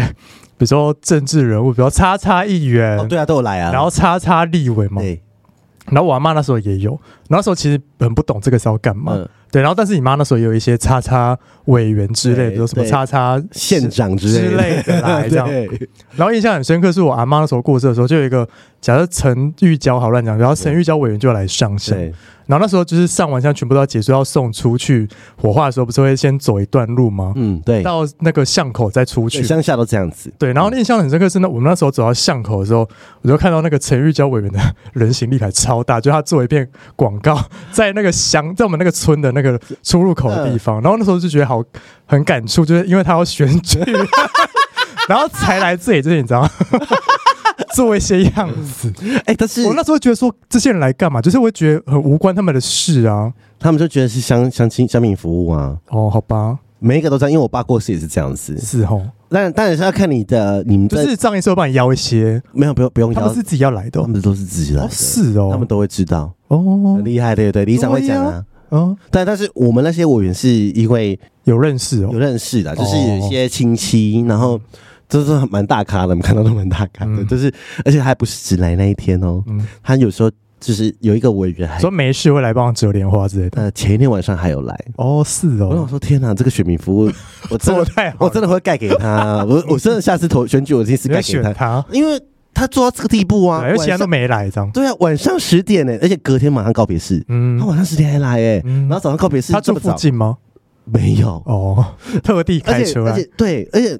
[0.57, 5.01] 比如说政治人物，比如说叉叉议员，哦，对啊，都有来啊，然后叉叉立委嘛。
[5.01, 5.21] 对。
[5.87, 6.97] 然后我阿嬷那时候也有，
[7.37, 9.13] 那时候其实很不懂这个是要干嘛。
[9.15, 15.47] 嗯对，然后但是你妈那时候也有一些叉叉委员之类，比如什么叉叉县长之类的来 这样。
[16.15, 18.49] 然后印象很深刻，是我阿妈那时候过世的时候，就有一个
[18.81, 21.95] 假设陈玉娇好乱讲，然后陈玉娇委员就来上香。
[22.45, 25.07] 然后那时候就是上完香，全部都要结束，要送出去
[25.37, 27.31] 火化的时候，不是会先走一段路吗？
[27.37, 29.43] 嗯，对，到那个巷口再出去。
[29.43, 30.33] 乡下都这样子。
[30.37, 32.89] 对，然后印象很深刻是那我们那时候走到巷口的时候，
[33.21, 34.59] 我就看到那个陈玉娇委员的
[34.91, 36.67] 人形立牌超大，就他做一片
[36.97, 37.43] 广告，
[37.73, 40.79] 在那个乡，在我们那个村的那个出入口的地方。
[40.81, 41.63] 然后那时候就觉得好
[42.05, 43.79] 很感触，就是因为他要选举，
[45.09, 46.49] 然后才来这里，就是你知道吗？
[47.73, 51.19] 做一些样子，哎、欸，但是我那时候觉得说，这些人来干嘛？
[51.19, 55.75] 就是我会觉得很无关他们的事啊，他们就觉得是乡乡亲乡民服务啊。
[55.89, 59.09] 哦，好吧，每一个都这样，因为我爸过世也是这样子，是哦。
[59.29, 74.59] 但当然是要看你的，你们就是葬仪社会帮你邀一些，没有，不用不用邀，他们是自己要来的、哦，他们都是自己来的，哦是哦，他们都会知道哦，很厉害，对对对，里长会讲啊，嗯，但但是我们那些委员是因为有认识哦，有认识的，就是有一些亲戚，然后。
[75.09, 77.53] 就是蛮大咖的，我们看到都蛮大咖的，嗯、就是
[77.85, 84.75] 而且还不是只来那一天哦，嗯、他有时候就是有一个委员还说没事会来帮我折莲花之类的，呃，前一天晚上还有来。
[84.95, 87.11] 哦，是哦，我想说天哪，这个选民服务
[87.51, 91.85] 我真的太好，我真的会盖给他，我我真的下次投选举我一定是盖给他，他？
[91.91, 92.19] 因为
[92.53, 100.37] 他做到这个地步啊，而且他都没来这样，对啊，晚上十点呢，而且隔天马上告别式，嗯，他晚上十点还来哎，然后早上告别式，他住附近吗？
[100.85, 101.41] 没有。
[101.45, 101.85] 哦，
[102.23, 103.99] 特地开车，而且对，而且。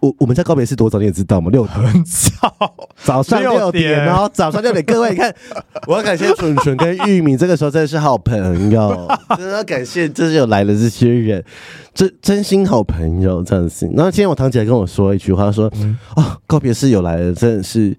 [0.00, 1.50] 我我们在告别是多早你也知道吗？
[1.50, 2.74] 六点很早，
[3.04, 5.34] 早上六点，然后早上六点，各位你看，
[5.86, 11.44] 我要感谢蠢蠢跟玉米，这个时候真的是好朋友， 真的要感谢这是有来的这些人，
[11.92, 13.86] 真真心好朋友这样子。
[13.94, 17.96] 然后今天我堂姐跟我说一句话，说：“嗯、哦，告别式有来的，真的是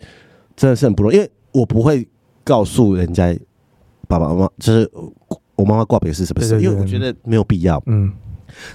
[0.56, 2.08] 真的是很不容易，因为我不会
[2.44, 3.32] 告诉人家
[4.08, 4.90] 爸爸妈妈，就是
[5.56, 6.60] 我妈妈告别式是不是？
[6.60, 8.12] 因为我觉得没有必要。”嗯。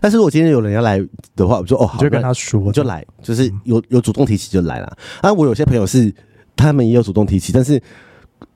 [0.00, 0.98] 但是如果今天有人要来
[1.34, 4.96] 的话，我就哦，好，就跟他说，你就来，就是有有主动提起就来了。
[5.20, 6.12] 啊，我有些朋友是
[6.54, 7.80] 他们也有主动提起，但是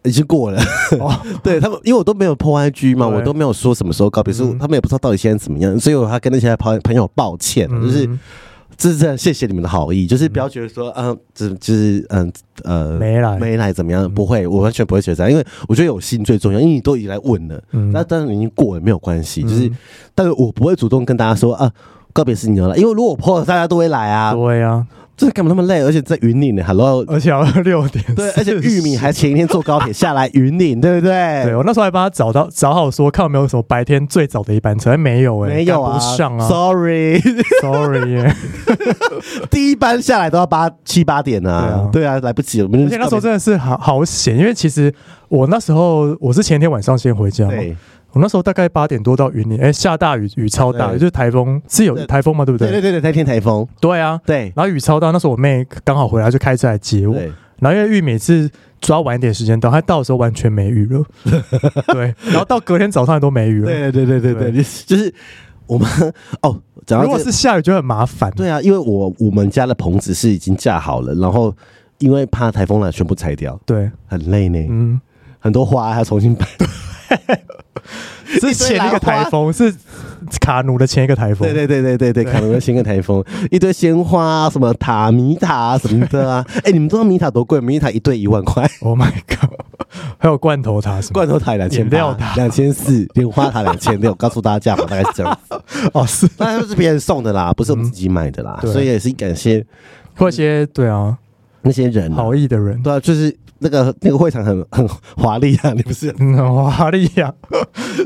[0.04, 0.60] 已经过了。
[0.98, 8.08] 哦， 对他们，因为我都没有 po IG 嘛，我都没有说什么时候告别说，他们也不知道到底现在怎么样，所以我还跟那些朋朋友抱歉，就是。
[8.81, 12.33] 这是谢谢你们的好意，就是不要觉得说，嗯，这就是嗯
[12.64, 14.11] 呃没来没来怎么样？
[14.11, 16.59] 不会，我完全不会觉得这样，因为我觉得有心最重要。
[16.59, 17.62] 因为你都已经来问了，
[17.93, 19.70] 那当然已经过了没有关系，就是，
[20.14, 21.70] 但是我不会主动跟大家说啊，
[22.14, 24.33] 告别是你要来，因为如果我 po 了，大家都会来啊。
[24.33, 24.87] 对啊。
[25.20, 25.82] 这干嘛那么累？
[25.82, 28.02] 而且在云岭呢，Hello，而且要六点。
[28.16, 31.42] 对，而且玉米还前一天坐高铁下来云岭，对不对？
[31.44, 38.32] 对，我那时候还帮他找到找好说，看有没有什么白天最早的一班车，没有哎，没有啊，不上啊，Sorry，Sorry，
[39.50, 42.68] 第一班下来都要八七八点啊，对啊，来不及了。
[42.72, 44.90] 而且那时候真的是好好险，因为其实
[45.28, 47.46] 我那时候我是前天晚上先回家。
[48.12, 52.44] 我那时候大概八点多到云林，哎，下大雨，雨超大，就是台风，是有台风吗？
[52.44, 52.70] 对不对？
[52.70, 53.66] 对对对，那天台风。
[53.80, 54.52] 对啊，对。
[54.56, 57.14] 然后雨超大，那时候我妹刚好回来，就开车来接我。
[57.61, 58.50] 然后因为玉每次
[58.80, 61.04] 抓晚一点时间到，她到的时候完全没雨了。
[61.92, 62.14] 对。
[62.26, 63.66] 然后到隔天早上都没雨了。
[63.66, 65.14] 对对对对对，就是
[65.66, 65.88] 我们
[66.42, 66.58] 哦，
[66.88, 68.30] 如果是下雨就很麻烦。
[68.32, 71.54] 对啊，因为我我们家的棚子是已经架好了，然后
[71.98, 73.61] 因为怕台风来，全部拆掉。
[73.64, 74.66] 对，很累呢。
[74.68, 75.00] 嗯，
[75.38, 76.44] 很多花还要重新摆。
[78.40, 79.74] 是前一个台风，是
[80.40, 81.48] 卡努的前一个台风。
[81.48, 86.46] 对对对对对对，卡努的前一个台风，一堆鲜花，什么塔米塔什么的啊！
[86.64, 87.61] 哎，你们知道米塔多贵？
[87.61, 88.68] 米塔一对一万块。
[88.80, 89.50] Oh my god！
[90.18, 91.14] 还有罐头塔什么？
[91.14, 94.14] 罐头塔两千六，两千四，莲花塔两千六。
[94.14, 95.38] 告诉大家价嘛，大概是这样。
[95.92, 98.61] 哦，是，当然是别人送的啦，不是我们自己买的啦。
[98.62, 99.64] 所以也是感谢，
[100.16, 101.16] 或些对啊，
[101.62, 103.36] 那些人好意的人，对啊，就是。
[103.61, 107.32] 那个那个会场很很华丽啊，你不是很华丽啊？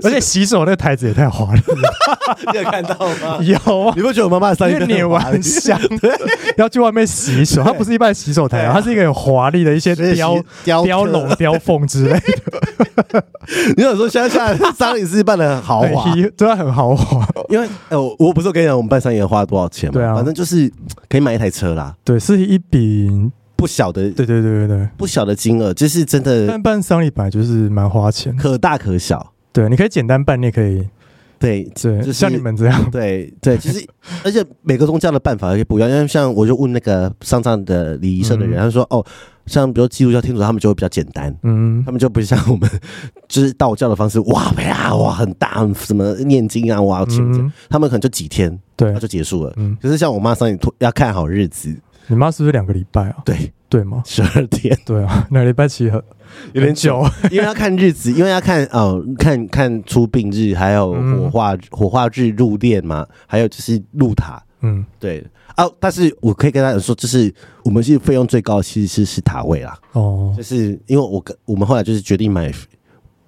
[0.02, 1.94] 而且洗手那个台子也太华丽了，
[2.52, 3.38] 你有看到吗？
[3.42, 5.78] 有啊，你不觉得我妈妈上一捏完香，
[6.57, 13.24] 要去外面洗手，它不是一般洗手台啊，它是一个有华丽的一些雕雕龙雕凤之类的。
[13.76, 17.26] 你有说乡下丧礼是办的很豪华，真的很豪华。
[17.48, 19.92] 因为我我不是跟你讲，我们办丧礼花了多少钱吗？
[19.92, 20.70] 对啊，反正就是
[21.09, 21.94] 可以买一台车啦。
[22.02, 23.30] 对，是一笔。
[23.64, 26.46] 不小的，对对对对对，不小的金额，就是真的。
[26.46, 29.32] 但办丧礼本来就是蛮花钱，可大可小。
[29.54, 30.86] 对，你可以简单办，你也可以，
[31.38, 32.90] 对对，就像你们这样。
[32.90, 33.82] 对对，其实
[34.22, 39.02] 而且每个宗教的办法也不一样，因为像我就问那个上葬的礼仪社的人，他说哦，
[39.46, 42.68] 像比如基督教、天主教，他们就会比较简单，嗯，他们就不像我们，
[43.26, 47.06] 就是道教的方式，哇呀哇很大，什么念经啊哇，
[47.70, 49.54] 他们可能就几天，对，就结束了。
[49.56, 51.74] 嗯，就是像我妈丧礼，要看好日子。
[52.07, 53.16] 你妈是不是两个礼拜啊？
[53.24, 54.02] 对对吗？
[54.05, 54.76] 十二天。
[54.84, 56.05] 对啊，两个礼拜其实
[56.52, 64.42] 有点久，因为要看日子，因为要看哦，看看出殡日，还有火化、嗯、火化日入殓嘛，还有就是入塔。
[64.61, 65.24] 嗯，对
[65.55, 65.66] 啊。
[65.80, 67.32] 但是我可以跟大家说，就是
[67.64, 69.76] 我们是费用最高的，其实是是塔位啦。
[69.92, 72.52] 哦，就是因为我跟我们后来就是决定买，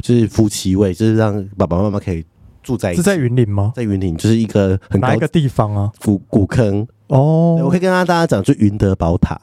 [0.01, 2.25] 就是夫妻位，就是让爸爸妈妈可以
[2.63, 3.03] 住在一起。
[3.03, 3.73] 是在云林吗？
[3.75, 5.91] 在云林，就是一个很高哪一个地方啊？
[6.05, 6.87] 古古坑。
[7.09, 9.41] 哦，我可以跟大家讲，就云德宝塔，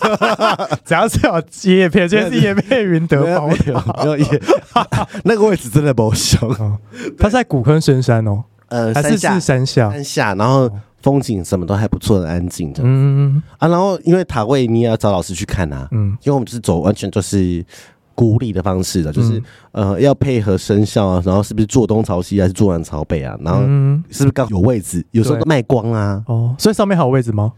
[0.84, 1.42] 只要是有
[1.72, 4.42] 叶片，就是叶片云德宝塔，没有叶，
[5.24, 6.38] 那个位置真的不小。
[7.18, 10.70] 它在古坑深山哦，呃，还是是山下，山下，然后
[11.02, 12.80] 风景什么都还不错，很安静的。
[12.84, 13.42] 嗯。
[13.58, 17.64] 啊，然后因为塔位你也要找老师去看啊，嗯，因为我们就是走完全就是。
[18.16, 19.38] 鼓励的方式的，就是、
[19.70, 23.38] 嗯、呃，要配合生肖啊，然后是不是坐东朝西还是坐南朝北啊？
[23.40, 23.60] 然后
[24.10, 25.06] 是不是刚有位置？
[25.12, 26.24] 有时候都卖光啊。
[26.26, 27.52] 哦，所以上面还有位置吗？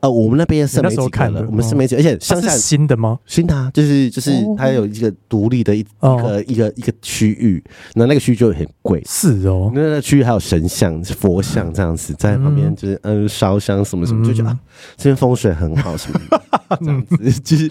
[0.00, 3.18] 呃，我们那边是没几个了，我们是没几个，而且乡下新的吗？
[3.26, 7.62] 新的，啊，就是就是它有一个独立的一一个一个一个区域，
[7.94, 14.58] 那那个区域就很贵，是哦，那个区域还有神像、佛像这样子在旁边，就是嗯烧香什么什么，就觉得啊，
[14.96, 16.20] 这边风水很好什么
[16.80, 17.70] 这样子， 就是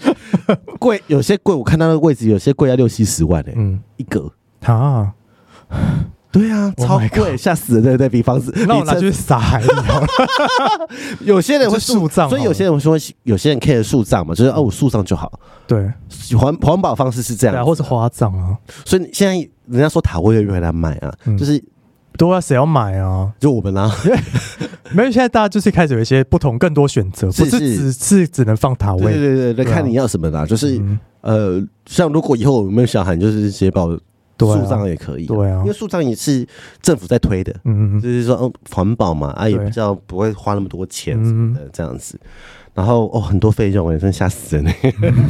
[0.78, 4.30] 贵，有些贵，我看到那个位置有些贵要六七十万诶，嗯，一个
[4.62, 5.12] 啊。
[6.32, 7.82] 对啊，超贵，吓死人！
[7.82, 10.06] 对对，比房子，那我拿去撒海里好了。
[11.24, 15.40] 有些人会 树葬，所以有些人说，有些人 care 树葬嘛，就是哦，我树葬就好。
[15.66, 15.90] 对，
[16.38, 18.56] 环环保方式是这样，或者花葬啊。
[18.84, 19.34] 所以现在
[19.66, 21.60] 人家说塔位越来越难买啊，就是
[22.16, 23.32] 都要谁要买啊？
[23.40, 23.90] 就我们啊，
[24.94, 25.10] 没有。
[25.10, 29.12] 现在大家就是开始有一些不同，更多选择，不是只是只能放塔位。
[29.14, 30.46] 对对对，看你要什么啦。
[30.46, 30.80] 就是
[31.22, 33.90] 呃，像如果以后我们小孩就是直接报。
[34.46, 36.46] 树葬也可以，对啊，因为树葬也是
[36.82, 42.18] 政府在推的，嗯嗯，就是说，嗯，环保嘛，啊，也比较不会花那么多钱什么的这样子，
[42.74, 44.64] 然后哦，很多费用，也真吓死人，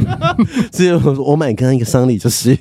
[0.71, 2.55] 所以我我买跟一个丧礼就是，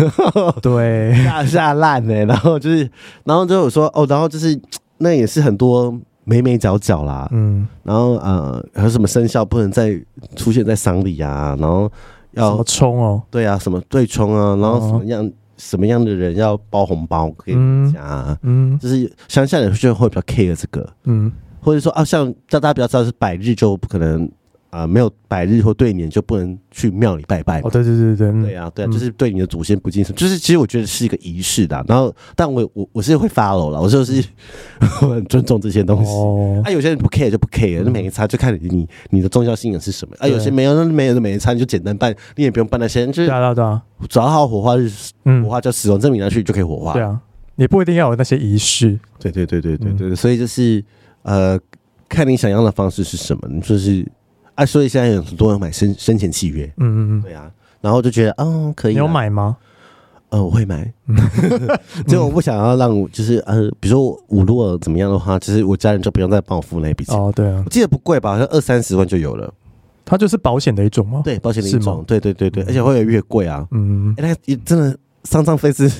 [0.60, 2.88] 对，吓吓烂呢，然后就是，
[3.24, 4.58] 然后就有说，哦，然后就是
[4.98, 9.98] 那也是很多眉眉角角啦，嗯，然后呃，还有什么生肖不能再
[10.34, 11.90] 出现在丧礼啊，然后
[12.32, 15.30] 要冲哦，对啊，什么对冲啊，然后什么样。
[15.56, 18.38] 什么样的人要包红包给人家？
[18.42, 24.30] 嗯，嗯，就是乡下人就会比较 care 这个，嗯，或者说啊，像大家比较知道是百日就不可能。
[24.76, 27.60] 啊，没有百日或对年就不能去庙里拜拜。
[27.60, 31.82] 哦，对对对对，对啊，对啊，就是对你的祖先不敬什么，就是其实我觉得是一个仪式的。
[31.88, 34.22] 然后，但我我我是会 follow 了，我就是
[35.00, 36.10] 我很尊重这些东西。
[36.62, 40.14] 啊，有些人不 care 就不 care，那没差，就看你你你的宗教信仰是什么。
[40.18, 44.90] 啊，有些没有，那没有就没差，你就简单办，你也不用办那些，就是对啊对啊，找好火化日，
[45.42, 46.92] 火化叫死亡证明拿去就可以火化。
[46.92, 47.18] 对啊，
[47.54, 48.98] 你不一定要有那些仪式。
[49.18, 50.84] 对对对对对对，所以就是
[51.22, 51.58] 呃，
[52.08, 54.06] 看你想要的方式是什么，就是。
[54.56, 57.48] 啊，所以现在有很多人买生生前契约，嗯嗯嗯，对啊，
[57.80, 59.56] 然后就觉得，哦，可以，你有买吗？
[60.30, 60.92] 呃，我会买，
[62.08, 67.16] 就我不想要让，就是呃，比如说我如果怎么样的话，其实我家人就不用再帮我付那笔钱。
[67.16, 68.30] 哦，对啊，我记得不贵吧？
[68.32, 69.54] 好像二三十万就有了。
[70.04, 71.20] 它就是保险的一种吗？
[71.24, 73.66] 对，保险的一种，对对对对，而且会有越贵啊。
[73.70, 75.90] 嗯，哎，那真的丧葬费是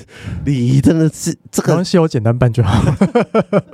[0.44, 2.96] 礼仪，真的是这个东西我简单办就好了。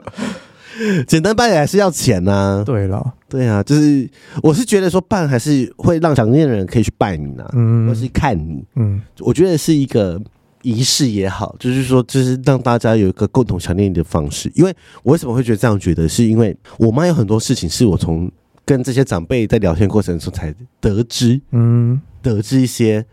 [1.06, 2.64] 简单办也还是要钱呐、啊。
[2.64, 4.08] 对了，对啊，就是
[4.42, 10.20] 我是觉得说办还是会让想念的人可以去拜你呐、啊，嗯，或是看你，嗯，我觉得是一个
[10.62, 14.50] 仪式也好，就是说，就是让大家有一个共同想念你的方式。
[14.54, 18.30] 因为我为什么会觉得这样觉得，是因为我妈有很多事情是我从
[18.64, 23.04] 跟这些长辈在聊天过程中才得知，嗯，得知一些，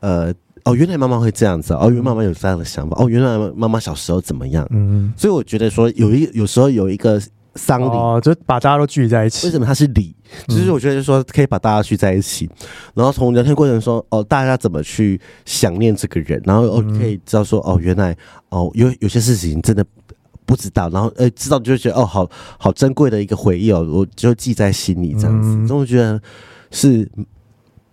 [0.00, 0.32] 呃。
[0.66, 4.66] 哦，原来妈妈会这样子哦，原来妈妈有这样的想法哦，原来妈妈小时候怎么样？
[4.70, 7.22] 嗯，所以我觉得说有一有时候有一个
[7.54, 9.46] 丧礼，哦，就把大家都聚在一起。
[9.46, 10.12] 为什么它是礼？
[10.48, 12.50] 就是我觉得说可以把大家聚在一起，
[12.94, 18.16] 然后从聊天过程中哦，大家怎么去想念这个人，然后哦可以知道说哦，原来
[18.48, 19.86] 哦有有些事情真的
[20.44, 25.64] 不知道，然后呃知道就觉得哦好好珍贵的一个回忆哦，我就记在心里这样子。
[25.68, 26.20] 所以我觉得
[26.72, 27.08] 是，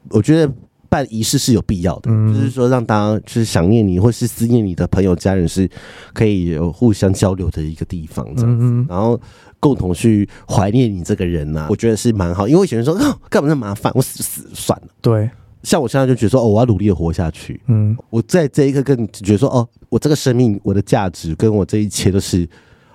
[0.09, 0.51] 我觉得。
[0.93, 5.67] 办仪式是有必要的，嗯、就是说让大家就是想念你或是思念你的朋友家人，是
[6.13, 9.19] 可以有互相交流的一个地方，这样子，嗯、然后
[9.59, 12.47] 共同去怀念你这个人呐、啊，我觉得是蛮好。
[12.47, 12.93] 因为我以前说
[13.27, 14.87] 干嘛那么麻烦，我死就死算了。
[15.01, 15.27] 对，
[15.63, 17.59] 像我现在就觉得说，哦，我要努力的活下去。
[17.65, 22.47] 嗯，我在这一刻更觉得说，哦，我这个生命，我的价值跟我这一切都是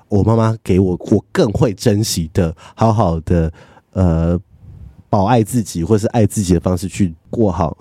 [0.09, 3.53] 我妈妈给我，我更会珍惜的，好好的
[3.91, 4.39] 呃。
[5.11, 7.75] 保爱自己，或是爱自己的方式去过好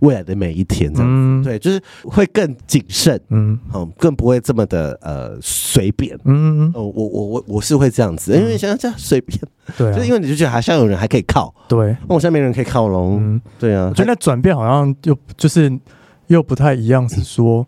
[0.00, 9.38] 未来的每一天，这样子，嗯、对，就是会更谨慎，嗯，好，更不会这么的呃随便，嗯，我我我我是会这样子，因为想想这样随便，
[9.76, 15.72] 对、啊，就因为你就觉得好像有人还可以靠，对，那我现在没人可以靠喽，嗯，对啊，我觉得那转变好像又就是
[16.26, 17.62] 又不太一样，是说，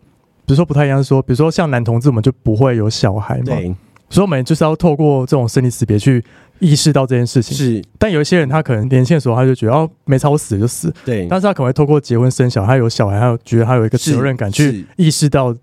[0.45, 3.75] 比如说不太一样，是说，比如说像男同志，我们就不会有小孩嘛，对，
[4.09, 6.23] 所以我们就是要透过这种生离死别去。
[6.59, 10.93] 意识到这件事情是，但有一些人他可能年轻的时候他就觉得哦，没差，我死就死。
[11.05, 15.55] 对，但是他可能会透过结婚生小孩，他有小孩，他有觉得他有一个责任感去意识到，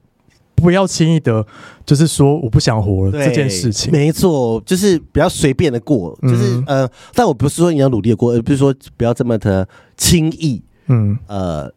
[0.55, 1.47] 不要轻易的，
[1.85, 3.93] 就是说我不想活了这件事情。
[3.93, 10.63] 没错，就是不要随便的过，就是呃，但我不是说你要努力的过，而不是说不要这么的轻易。
[10.89, 11.73] 嗯，呃。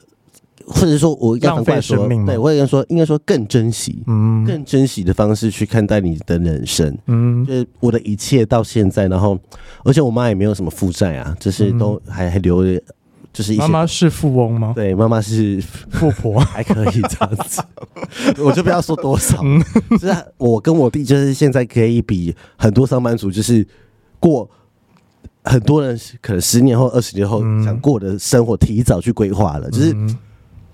[0.72, 9.38] 或者说，我要反过来说，对，我也要说，应该说更珍惜，嗯，更珍惜的方式去看待你的人生，嗯，就是我的一切到现在，然后，
[9.84, 12.82] 而且我妈也没有什么负债啊，就是都还还留着，
[13.34, 14.74] 就是妈妈是富翁吗？
[14.76, 15.60] 对，妈妈是
[15.90, 17.62] 富婆，还可以这样子，
[18.44, 19.42] 我就不要说多少，
[19.92, 23.66] 就是我跟我弟，就是现在可以比很多上班族，就是
[24.20, 24.48] 过
[25.44, 29.96] 很多人可能十年后、二十年后想过的生活，提早去规划了，就是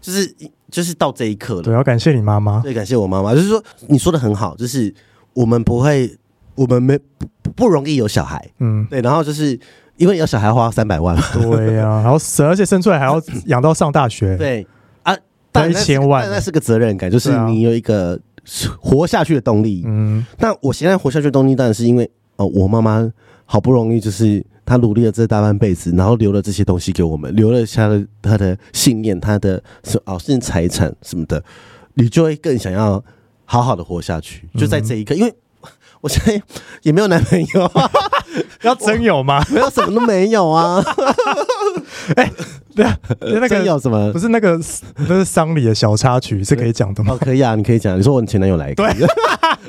[0.06, 0.36] 就是
[0.70, 1.62] 就是到这一刻了。
[1.64, 3.34] 对，要感谢你妈妈，对，感谢我妈妈。
[3.34, 4.93] 就是说，你说的很好，就是
[5.34, 6.16] 我们不会，
[6.53, 6.95] 我们没
[7.41, 9.01] 不不容易有小孩，嗯，对。
[9.01, 9.60] 然后就是
[9.97, 14.68] 因为有小孩花三百万，对呀，然后生，而且生出来还要养到上大学， 对
[15.01, 15.18] 啊，
[15.51, 18.20] 但一千万，但那是个责任感，就是你有一个
[18.80, 19.82] 活下去的动力。
[19.88, 23.12] 嗯，那我现在活下去的动力，当然是因为哦，我妈妈
[23.45, 24.45] 好不容易就是。
[24.66, 31.43] 他努力了这大半辈子，然后留了这些东西给我们，留了下了他的信念，他的是哦，甚至财产什么的，
[31.93, 33.03] 你就会更想要
[33.45, 34.49] 好好的活下去。
[34.57, 35.34] 就在这一刻，因为
[36.01, 36.41] 我现在
[36.84, 37.72] 也没有男朋友，
[38.63, 39.43] 要真有吗？
[39.49, 40.84] 没有，什么都没有啊。
[42.16, 42.32] 哎，
[42.76, 44.11] 对啊，那个有什么？
[44.11, 44.59] 不是那个，
[45.07, 47.13] 那是丧礼的小插曲，是可以讲的吗？
[47.13, 47.97] 哦，可以啊，你可以讲。
[47.97, 48.88] 你说我前男友来，对，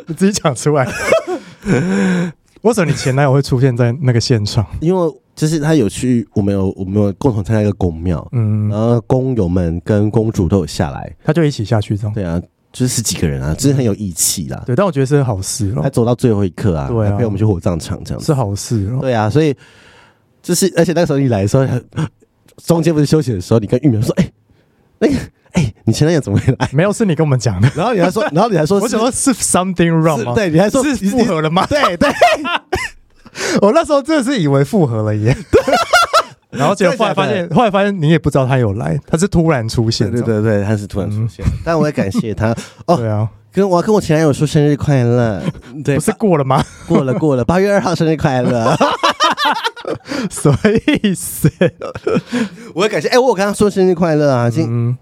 [0.06, 0.86] 你自己讲出来。
[2.62, 4.66] 为什么你前男友会出现在那个现场？
[4.80, 12.12] 因为就是他有去，我们有我们有共同参加一个宫庙，嗯，然后工友们跟公主都有下来，他就一起下去这样。
[12.14, 12.40] 对啊，
[12.72, 14.62] 就是十几个人啊，就是很有义气啦。
[14.66, 18.98] 对，但我觉得是好事哦，他走到最后一刻啊，对啊，陪我们去火葬场这样子是好事哦。
[19.00, 19.54] 对啊，所以
[20.42, 21.66] 就是，而且那个时候你来的时候，
[22.64, 24.32] 中间不是休息的时候，你跟玉苗说：“哎，
[24.98, 25.14] 那个。”
[25.56, 26.68] 哎、欸，你前男友怎么会来？
[26.72, 27.70] 没有，是你跟我们讲的。
[27.74, 30.34] 然后你还说， 然后你还说，我想说是 something wrong 吗？
[30.34, 31.66] 对，你还说是复合了吗？
[31.66, 32.10] 对对，
[33.62, 35.34] 我那时候真的是以为复合了耶。
[36.50, 40.10] 然后结果后来发现，后来发现你也不知道他有来，他是突然出现。
[40.10, 41.44] 对对对，他是突然出现。
[41.44, 42.54] 嗯、但我也感谢他。
[42.86, 45.42] 哦，对啊，跟我要跟我前男友说生日快乐。
[45.84, 46.62] 对，不是过了吗？
[46.86, 48.76] 过了过了，八月二号生日快乐。
[50.30, 50.58] 什么
[51.02, 51.50] 意思？
[52.74, 53.08] 我也感谢。
[53.08, 54.96] 哎、欸，我有跟他说生日快乐啊，今嗯，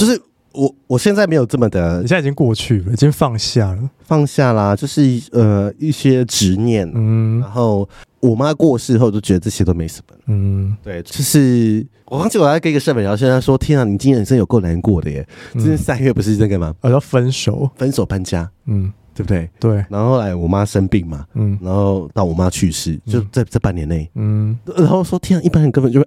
[0.00, 0.20] 就是。
[0.52, 7.88] 我我现在没有这么的，你现在已经过去了，已经放下了，放下啦，就是呃一些执念，嗯，然后
[8.18, 15.24] 我妈过世后就觉得这些都没什么，嗯，对，就是我忘记我在跟一个社粉聊天，他说：“天啊，你今年人生有够难过的耶！
[15.52, 16.74] 今年三月不是这个吗？
[16.82, 19.48] 要分手，分手搬家，嗯，对不对？
[19.60, 19.84] 对。
[19.88, 26.06] 然后后来我妈生病嘛，嗯，然后到我妈去世，就在这半年内，嗯，然后说天啊，一般人根本就会。”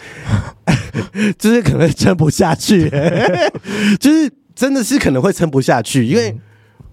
[1.38, 2.88] 就是可能撑不下去，
[3.98, 6.36] 就是真的是可能会撑不下去，因为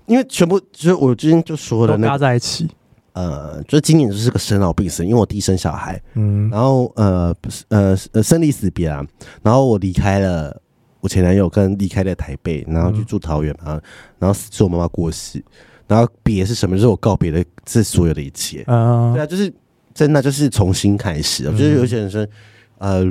[0.06, 2.68] 因为全部就是我今天就说了，拉在一起，
[3.14, 7.36] 呃，就是今年就是个生老病死，因为我弟生小孩，嗯，然后呃
[7.70, 9.06] 呃呃生离死别啊，
[9.44, 10.62] 然后我离开了
[11.02, 13.82] 我前男友，跟离开了台北，然后去住桃园啊，
[14.20, 15.44] 然后是我妈妈过世，
[15.88, 16.76] 然后别是什么？
[16.76, 18.62] 就是我告别的这所有的一切。
[18.64, 19.54] 啊，对啊，就是
[19.94, 22.26] 真的就是重新开始，我觉得有些人说。
[22.78, 23.06] 呃，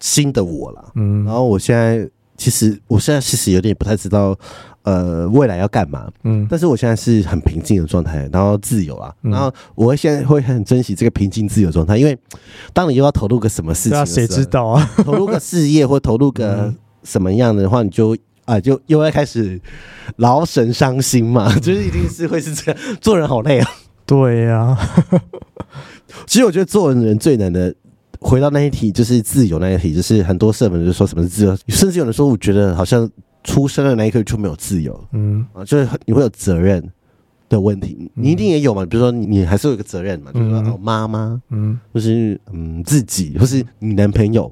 [0.00, 4.36] 新的我了，嗯，然后我现在其实，我现在其实有点不太知道，
[4.82, 12.18] 呃，未来要干嘛，嗯，但是我现在是很平静的状态，然后自由啊，嗯、然后我现在会很珍惜这个平静自由状态，因为
[12.72, 14.90] 当你又要投入个什么事情，谁知道啊？
[15.04, 18.14] 投入个事业或投入个 什么样的话，你就
[18.44, 19.60] 啊、呃，就又要开始
[20.16, 23.70] 劳神伤心嘛，就是一定是会是这样，做人好累啊。
[24.04, 24.78] 对呀、啊，
[26.26, 27.74] 其实我觉得做人最难的。
[28.24, 33.08] 回到那一题，就是自由那一题，就是很多社粉就说什么是自由，甚至有人说，我觉得好像
[33.44, 35.44] 出生的那一刻就没有自由，嗯。
[35.52, 36.82] 啊，就是你会有责任
[37.50, 44.50] 的问题，你一定也有嘛，比如说你你还是有一个责任嘛，就是说哦妈妈，嗯，或是嗯自己，或是你男朋友，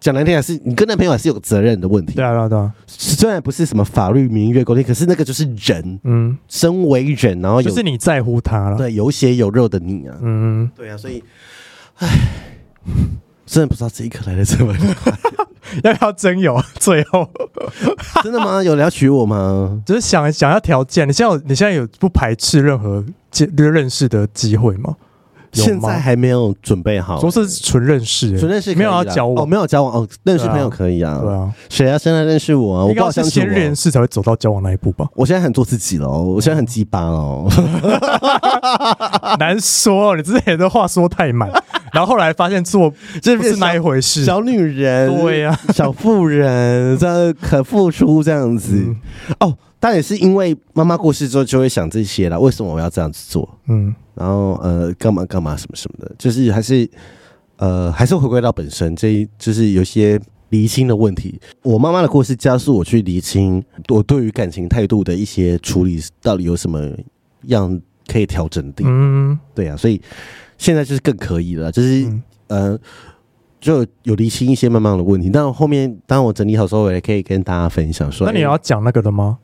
[0.00, 11.22] 讲难听还是你跟男朋友还是有个责任的问题，对啊对啊对啊，虽然不是什么法律明月规定，可是那个就是人，嗯，身为人，然后就是你在乎他了，对，有血有肉的你啊，嗯，对啊，所以，
[11.96, 12.08] 唉。
[13.46, 15.12] 真的不知道这一刻来的这么快，
[15.82, 16.60] 要不要真有？
[16.80, 17.28] 最后
[18.22, 18.62] 真的吗？
[18.62, 19.82] 有人要娶我吗？
[19.84, 21.06] 只是想想要条件。
[21.06, 24.96] 你现在有你现在有不排斥任何见认识的机会吗？
[25.54, 31.96] 现在还没有准备好，说是纯认识，纯认识，没有要交往，哦，没有交往哦，认识朋友可以啊，对啊，谁啊？
[31.96, 32.84] 现在认识我啊？
[32.84, 35.06] 我不好相信，先认识才会走到交往那一步吧？
[35.14, 37.48] 我现在很做自己喽，我现在很鸡巴哦，
[39.38, 41.50] 难说，你之前的话说太满，
[41.92, 42.92] 然后后来发现做
[43.22, 48.94] 这不是那一回事，小女人，对呀，小妇人，这可付出这样子。
[49.40, 49.56] 哦。
[49.84, 52.40] 但也是因为妈妈过世之后，就会想这些了。
[52.40, 53.46] 为什么我要这样子做？
[53.68, 56.88] 嗯，然后呃，干嘛干嘛什么什么的，就是还是
[57.58, 60.18] 呃，还是回归到本身，这一就是有些
[60.48, 61.38] 厘清的问题。
[61.60, 66.80] 我妈妈的故事加速我去厘清我对于感情态度的一些处理，到底有什么
[67.48, 68.84] 样可以调整的？
[68.86, 70.00] 嗯，对啊，所以
[70.56, 72.78] 现在就是更可以了，就是、嗯、呃，
[73.60, 75.28] 就有厘清一些慢慢的问题。
[75.28, 78.26] 但后面当我整理好之后，我也可以跟大家分享说。
[78.26, 79.36] 那你要讲那个的吗？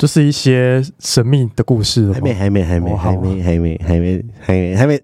[0.00, 5.02] 就是一些神秘的故事，还没，还没，还没，还没，还没，还没，还没，还没，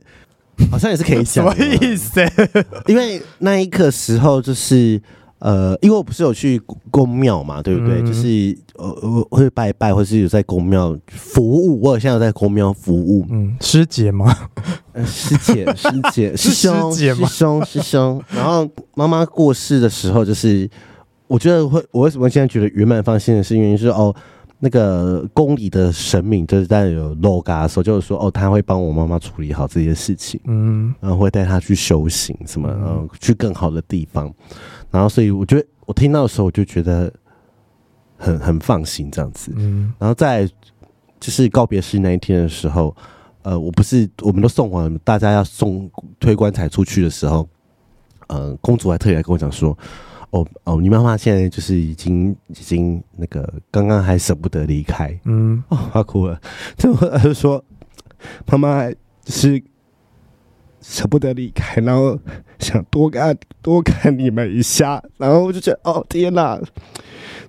[0.71, 1.45] 好像也是可以讲。
[1.45, 2.19] 什么意思？
[2.87, 4.99] 因为那一刻时候就是
[5.41, 6.59] 呃，因为我不是有去
[6.91, 8.01] 公庙嘛，对不对？
[8.05, 11.79] 就是呃呃，会拜拜，或是有在公庙服务。
[11.83, 14.35] 我现在有在公庙服务，嗯，师姐吗？
[15.05, 18.23] 师姐，师姐， 师兄，师兄，师兄。
[18.31, 20.67] 然后妈妈过世的时候，就是
[21.27, 24.17] 我觉得会，我为什么现在觉得圆满放心的是，因为是哦。
[24.59, 34.33] 那个宫里的神明就是在有 loga 的时候，就是说哦，他会帮我妈妈处理好这些事情，嗯，然后会带她去修行，什么，然后去更好的地方。
[34.91, 37.13] 然后，所以我觉得我听到的时候，我就觉得
[38.17, 39.53] 很很放心这样子。
[39.57, 40.49] 嗯，然后在
[41.21, 42.97] 就是告别式那一天的时候，
[43.43, 47.47] 呃，我不是我们都送完，大家要送推棺材出去的时候，
[48.29, 49.77] 呃，公主还特意来跟我讲说
[50.31, 56.41] ：“哦哦，你妈妈现在就是已经已经那个刚刚还舍不得离开。”嗯，哦，她哭了，
[56.77, 57.65] 最后她就说
[58.47, 58.91] ：“妈妈
[59.27, 59.63] 是。”
[60.83, 62.17] 舍不得离开，然后
[62.61, 66.61] 想多看多看你们一下，然后我就觉得哦天哪！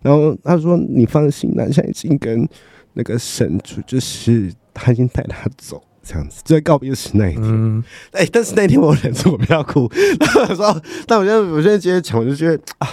[0.01, 2.49] 然后她说你放心，了，现在已经跟
[2.93, 7.43] 那个神主，就是他已经带他走，这样子就在告别时那一天。
[7.43, 7.83] 哎、嗯
[8.13, 12.87] 欸，但是那天我忍住我不要哭， 然后我说，但我现在我现在接着讲，我就觉得啊，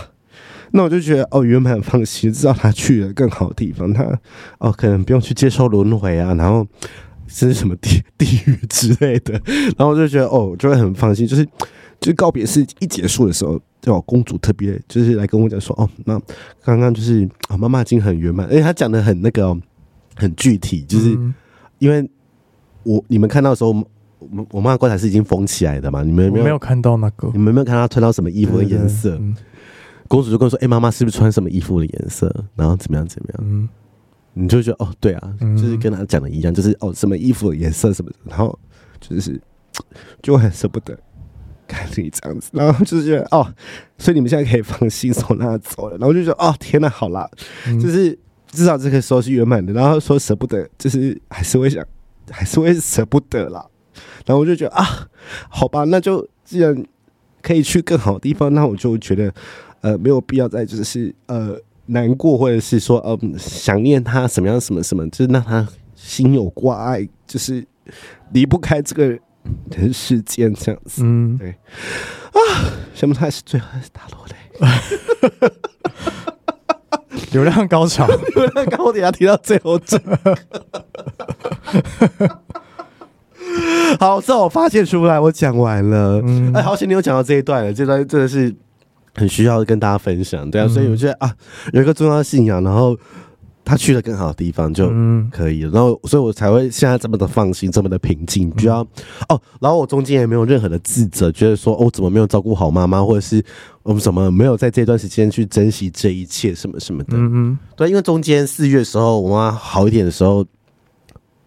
[0.72, 4.04] 那我就觉得哦，原本很放心，知道他去了更好的地方，他
[4.58, 6.66] 哦可能不用去接受轮回啊，然后。
[7.26, 9.32] 这是什么地地狱之类的，
[9.76, 11.26] 然后我就觉得哦，就会很放心。
[11.26, 11.44] 就是，
[11.98, 16.20] 就是告别式一结束的时候，就公主特别就是来跟我讲说，哦，那
[16.62, 19.56] 刚刚就是啊，妈妈已经很圆满，而且她讲的很那个
[20.14, 21.18] 很具体，就是
[21.78, 22.08] 因为
[22.84, 23.70] 我你们看到的时候，
[24.18, 27.28] 我我妈的棺材是已经封起来的嘛，你们有没有，没有看到那个？
[27.32, 29.20] 你们有没有看到她穿到什么衣服的颜色？
[30.06, 32.32] 公主就跟我说，哎，妈妈是不是穿什么衣服的颜色？
[32.54, 33.38] 然后怎么样怎么样？
[33.42, 33.68] 嗯。
[34.36, 38.58] 你就觉得哦，对啊，就是跟她讲的一样，就是哦，什么衣服的颜色什么的，然后
[39.00, 39.40] 就是
[40.22, 40.98] 就很舍不得
[41.68, 43.46] 看你这样子，然后就是觉得哦，
[43.96, 47.30] 所以你们现在可以放心从那走了，然后就觉得哦，天哪，好啦，
[47.80, 48.18] 就是
[48.48, 51.84] 至少这个时候是圆满的，然后说舍不得，就是还是会想，
[52.30, 53.66] 还是会舍不得啦，
[54.26, 55.08] 然后我就觉得啊，
[55.48, 56.74] 好吧，那就既然
[57.42, 59.32] 可以去更好的地方，那我就觉得
[59.80, 61.58] 呃没有必要再就是呃。
[61.86, 67.62] 难过，或者是说，嗯，想念他什么样，什么什么，就是让他心有挂碍，就是
[68.32, 69.06] 离不开这个
[69.70, 71.02] 人世间这样子。
[71.04, 71.50] 嗯，对。
[71.50, 72.40] 啊，
[72.94, 75.50] 什么才是最后还是大落泪？
[77.34, 80.00] 流量高潮， 流量高，我等下提到最后这。
[84.00, 86.20] 好，这我发现出来，我讲完了。
[86.24, 88.54] 嗯，哎，好险你有讲到这一段了，这段真的是。
[89.16, 91.32] 很需要跟大家分享，对啊，所以我觉得啊，
[91.72, 92.98] 有一个重要的信仰，然后
[93.64, 94.92] 他去了更好的地方就
[95.30, 98.80] 可以了，然后所以我才会现在这么的放心，这么的平静，不要
[99.28, 103.42] 哦，然后我中间也没有任何的自责，觉得说哦，怎么没有照顾好妈妈，或者是
[103.82, 110.44] 我们怎么没有在这段时间去珍惜这一切什么什么的，嗯嗯，对，因为中间四月的时候，我妈好一点的时候。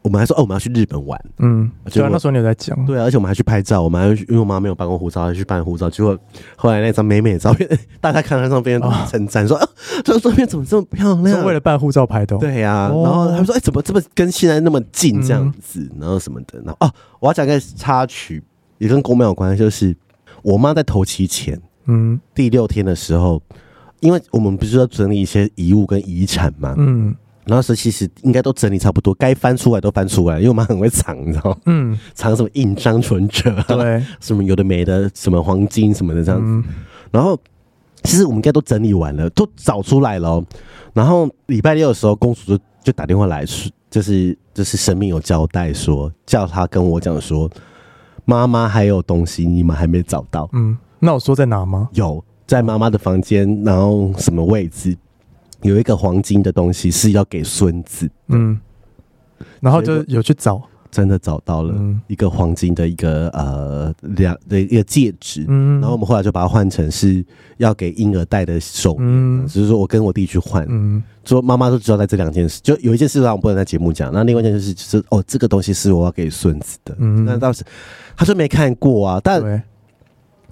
[0.08, 1.22] 我们还说哦，我们要去日本玩。
[1.39, 2.86] 嗯，对啊，那时候你有在讲。
[2.86, 5.89] 对啊，而且我们还去拍照，我们还因为我妈没有办过护照，还去办护照。
[5.89, 6.18] 结果
[6.55, 9.68] 后来那张美美的照片， 大家看到照片称赞说：“啊，
[10.05, 12.38] 这张照片怎么这么漂亮？”是为了办护照拍的。
[12.38, 16.62] 对呀、啊，然后他们说：“哎，怎么这么跟现在那么近这样子？”然后什么的。
[16.64, 18.41] 然后哦，我要讲个插曲，
[18.78, 19.93] 也跟宫庙有关系，就是
[20.41, 23.41] 我妈在头七前，嗯，第六天的时候，
[23.99, 27.14] 因为我们不是要整理一些遗物跟遗产嘛，嗯。
[27.48, 31.58] 然后说其实应该都整理差不多，该翻出来都翻出来，因为我妈很会藏，你知道吗？
[31.66, 36.45] 嗯，藏什么印章、存折，对， 什么有的没的，什么黄金什么的这样子。
[36.45, 36.64] 嗯、
[37.10, 37.40] 然后
[38.03, 40.44] 其实我们应该都整理完了，都找出来了。
[40.94, 47.49] 然后礼拜六的时候，公主就就打电话来说，就是就是神明有交代说，叫她跟我讲说，
[48.26, 50.49] 妈妈还有东西你们还没找到。
[50.52, 51.88] 嗯，那我说在哪吗？
[51.94, 54.98] 有在妈妈的房间，然后什么位置？
[55.68, 58.57] 有一个黄金的东西是要给孙子，嗯，
[59.60, 61.76] 然后就有去找，真的找到了
[62.07, 67.23] 一个黄金的一个呃两的一个戒指，嗯，然后我们后来就把它换成是
[67.57, 77.61] 要给婴儿戴的手链，嗯，只是说我跟我弟去换，嗯，说妈妈都知道在这两件事，就有一件事让我不能在节目讲，那另外一件事就是哦，这个东西是我要给孙子的，嗯，那当时
[78.15, 79.64] 他说没看过啊，但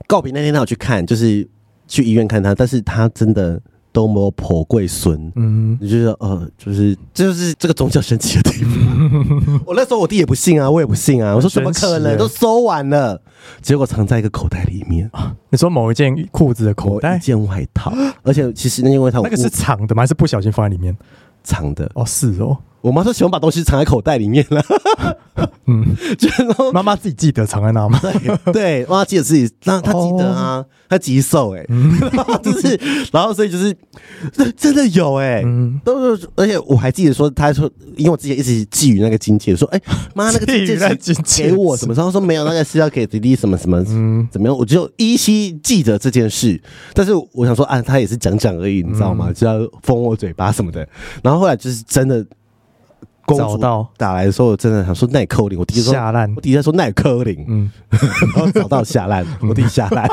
[0.07, 1.47] 告别那天他有去看，就是
[1.87, 3.61] 去医院看他，但是他真的。
[3.95, 9.61] 都没有婆贵孙，嗯，你觉得呃，就是就是这个宗教神奇的地方。
[9.65, 11.33] 我那时候我弟也不信啊，我也不信啊。
[11.33, 12.17] 我说怎么可能？
[12.17, 13.21] 都收完了，
[13.61, 15.09] 结果藏在一个口袋里面。
[15.13, 17.93] 啊你说某一件裤子的口袋，一件外套，
[18.23, 20.03] 而且其实那件外套那个是藏的吗？
[20.03, 20.93] 还是不小心放在里面？
[21.41, 22.57] 藏的哦，是哦。
[22.85, 24.63] 我妈说喜欢把东西藏在口袋里面了。
[25.65, 25.83] 嗯，
[26.19, 26.29] 就
[26.71, 27.99] 妈妈自己记得藏在哪吗？
[27.99, 31.65] 对，对，妈妈记得自己，那她记得啊，她急瘦哎，
[32.43, 32.79] 就是，
[33.11, 33.75] 然后所以就是，
[34.55, 35.43] 真的有哎、
[35.83, 37.67] 都是，而且我还记得说，她说，
[37.97, 40.63] 因为我之前一直寄予那个金戒，说，哎、欸，妈，那个金
[41.23, 44.55] 戒 给我什么时候说没有，那个是要给弟弟什么什么，嗯，怎么样？
[44.55, 46.61] 我就依稀记得这件事，
[46.93, 49.33] 但是我想说，啊，他也是讲讲而已，你知道吗？
[49.33, 50.87] 就要封我嘴巴什么的，
[51.23, 52.23] 然后后来就是真的。
[53.25, 53.57] 公主
[53.97, 57.71] 打来的时候，我真的想说耐克林，我弟说下烂，我弟在说耐克林，嗯，
[58.35, 60.07] 然后找到下烂， 我弟下烂，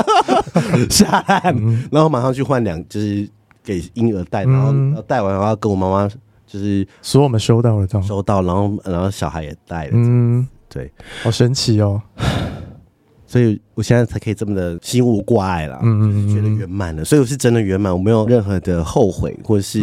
[0.88, 1.54] 下烂，
[1.92, 3.28] 然后马上去换两，就是
[3.62, 4.72] 给婴儿带，然后
[5.06, 6.08] 带完然后跟我妈妈
[6.46, 10.90] 就是说我们收到了，收到，然后然后小孩也带了，嗯，对，
[11.22, 12.00] 好神奇哦，
[13.26, 19.82] 所以我现在才可以这么的心无挂碍了，嗯嗯，觉得圆满了，所以我是真的圆满，我没有任何的后悔或者是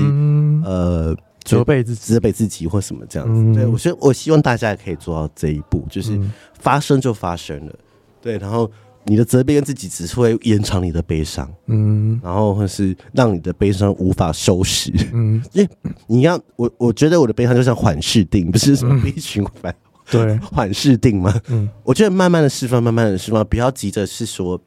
[0.65, 1.15] 呃。
[1.43, 6.19] 责备自己，责备自己或什么这样子，嗯、对我觉得我希望大家也可以做到这一步，就是
[6.59, 7.73] 发生就发生了，
[8.21, 8.69] 对，然后
[9.05, 15.69] 你的责备跟自己只是会延长你的悲伤，嗯，然后或是让你的悲伤无法收拾，嗯， 因为
[16.07, 19.75] 你要我，我觉得我的悲伤就像缓释定，不是什么悲循环，
[20.09, 21.33] 对，缓释定吗？
[21.47, 24.61] 嗯，我觉得慢慢的释放，慢慢的释放，不要急着是说。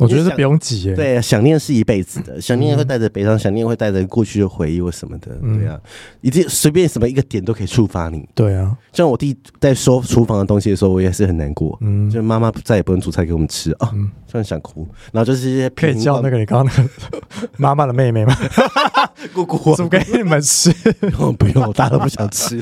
[0.00, 5.78] 我觉得不用急，对，想念是一辈子的，想念会带着悲伤，想念会带着过去的回忆或什么的，对啊，
[6.20, 8.76] 一定随便什么一个点都可以触发你，对啊。
[8.92, 13.90] 像我弟在收厨房的东西的时候，我也是很难过，嗯，就妈妈再也不能煮菜给我们吃啊，
[14.30, 18.34] 突然想哭，然后就是一些可以叫那个你刚刚那个 妈妈的妹妹吗？
[19.34, 20.72] 姑姑煮给你们吃，
[21.38, 22.56] 不用，大家都不想吃，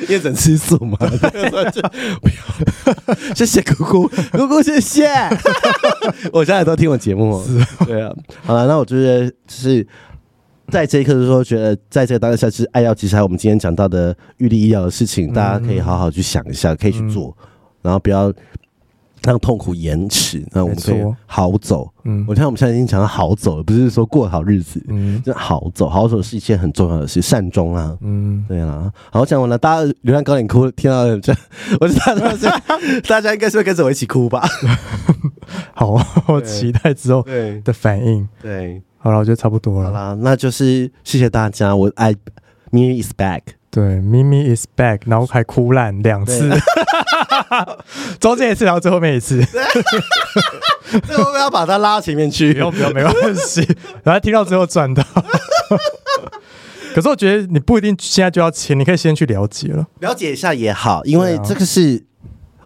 [0.00, 5.08] 因为整吃素嘛，不要，谢谢姑姑，姑姑谢谢。
[6.32, 9.86] 我现在都听我节目，是，对啊，好了，那我觉得就是
[10.68, 17.36] 在这一刻的时候，觉得在这个当下是爱要及时，还有我们今天讲到的预立医疗的事情，大家可以好好去想一下，可以去做，
[17.82, 18.32] 然后不要
[19.22, 21.88] 让痛苦延迟，那我们可以好走。
[22.06, 31.34] 嗯，我看我们现在已经讲到好走了，不是说过好日子，嗯，就好走，好走是一件很重要的事，善终啊，嗯，对啊，好讲完了，大家流量高点哭，听到这，
[31.80, 32.14] 我知道
[33.08, 34.46] 大家应该是会跟着我一起哭吧。
[35.74, 35.96] 好，
[36.26, 37.24] 我期待之后
[37.64, 38.28] 的反应。
[38.42, 39.92] 对，好了，我觉得差不多了。
[39.92, 41.74] 好了，那就是谢谢大家。
[41.74, 42.14] 我爱
[42.70, 46.50] Mimi is back，对，Mimi is back，然后还哭烂两次，
[48.20, 49.42] 中间一次，然后最后面一次。
[51.06, 53.66] 最后面要把它拉到前面去，不用不用，没关系。
[54.02, 55.02] 然后听到最后赚到。
[56.94, 62.04] 可是我觉得你不一定现在就要签，你可以先去了解了，了解一下也好，因为这个是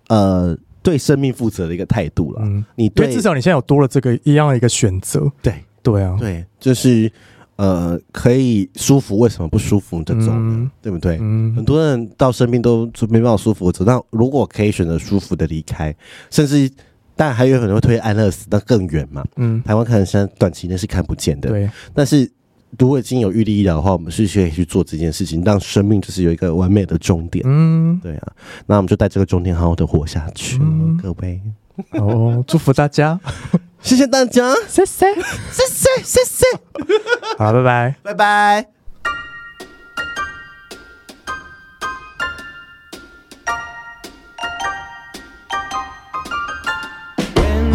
[0.09, 0.57] 呃。
[0.89, 5.53] 对生命负责的一个态度了，嗯，你对，至少你现在有多了这个一样的一个选择，对。
[5.81, 7.11] 对啊，对，就是
[7.57, 11.17] 呃，可以舒服，为什么不舒服的走，嗯、对不对？
[11.21, 15.95] 嗯，很多人到生病都没办法舒服，走到如果可以选择舒服的离开，
[16.31, 16.71] 甚至
[17.17, 22.31] 但还有可能会推安乐死，那更远嘛，嗯，台湾可能现在短期内是看不见的，对，但是。
[22.79, 27.45] 如果已经有预立医疗的话，我们是可以去做这件事情，让生命就是有一个完美的终点。
[27.47, 28.33] 嗯，对啊，
[28.67, 31.41] 那我们就带这个终点好好的活下去，嗯、各位。
[31.93, 33.19] 哦，祝福大家，
[33.81, 36.45] 谢谢大家，谢谢，谢谢，谢谢。
[37.39, 38.78] 好，拜拜，拜拜。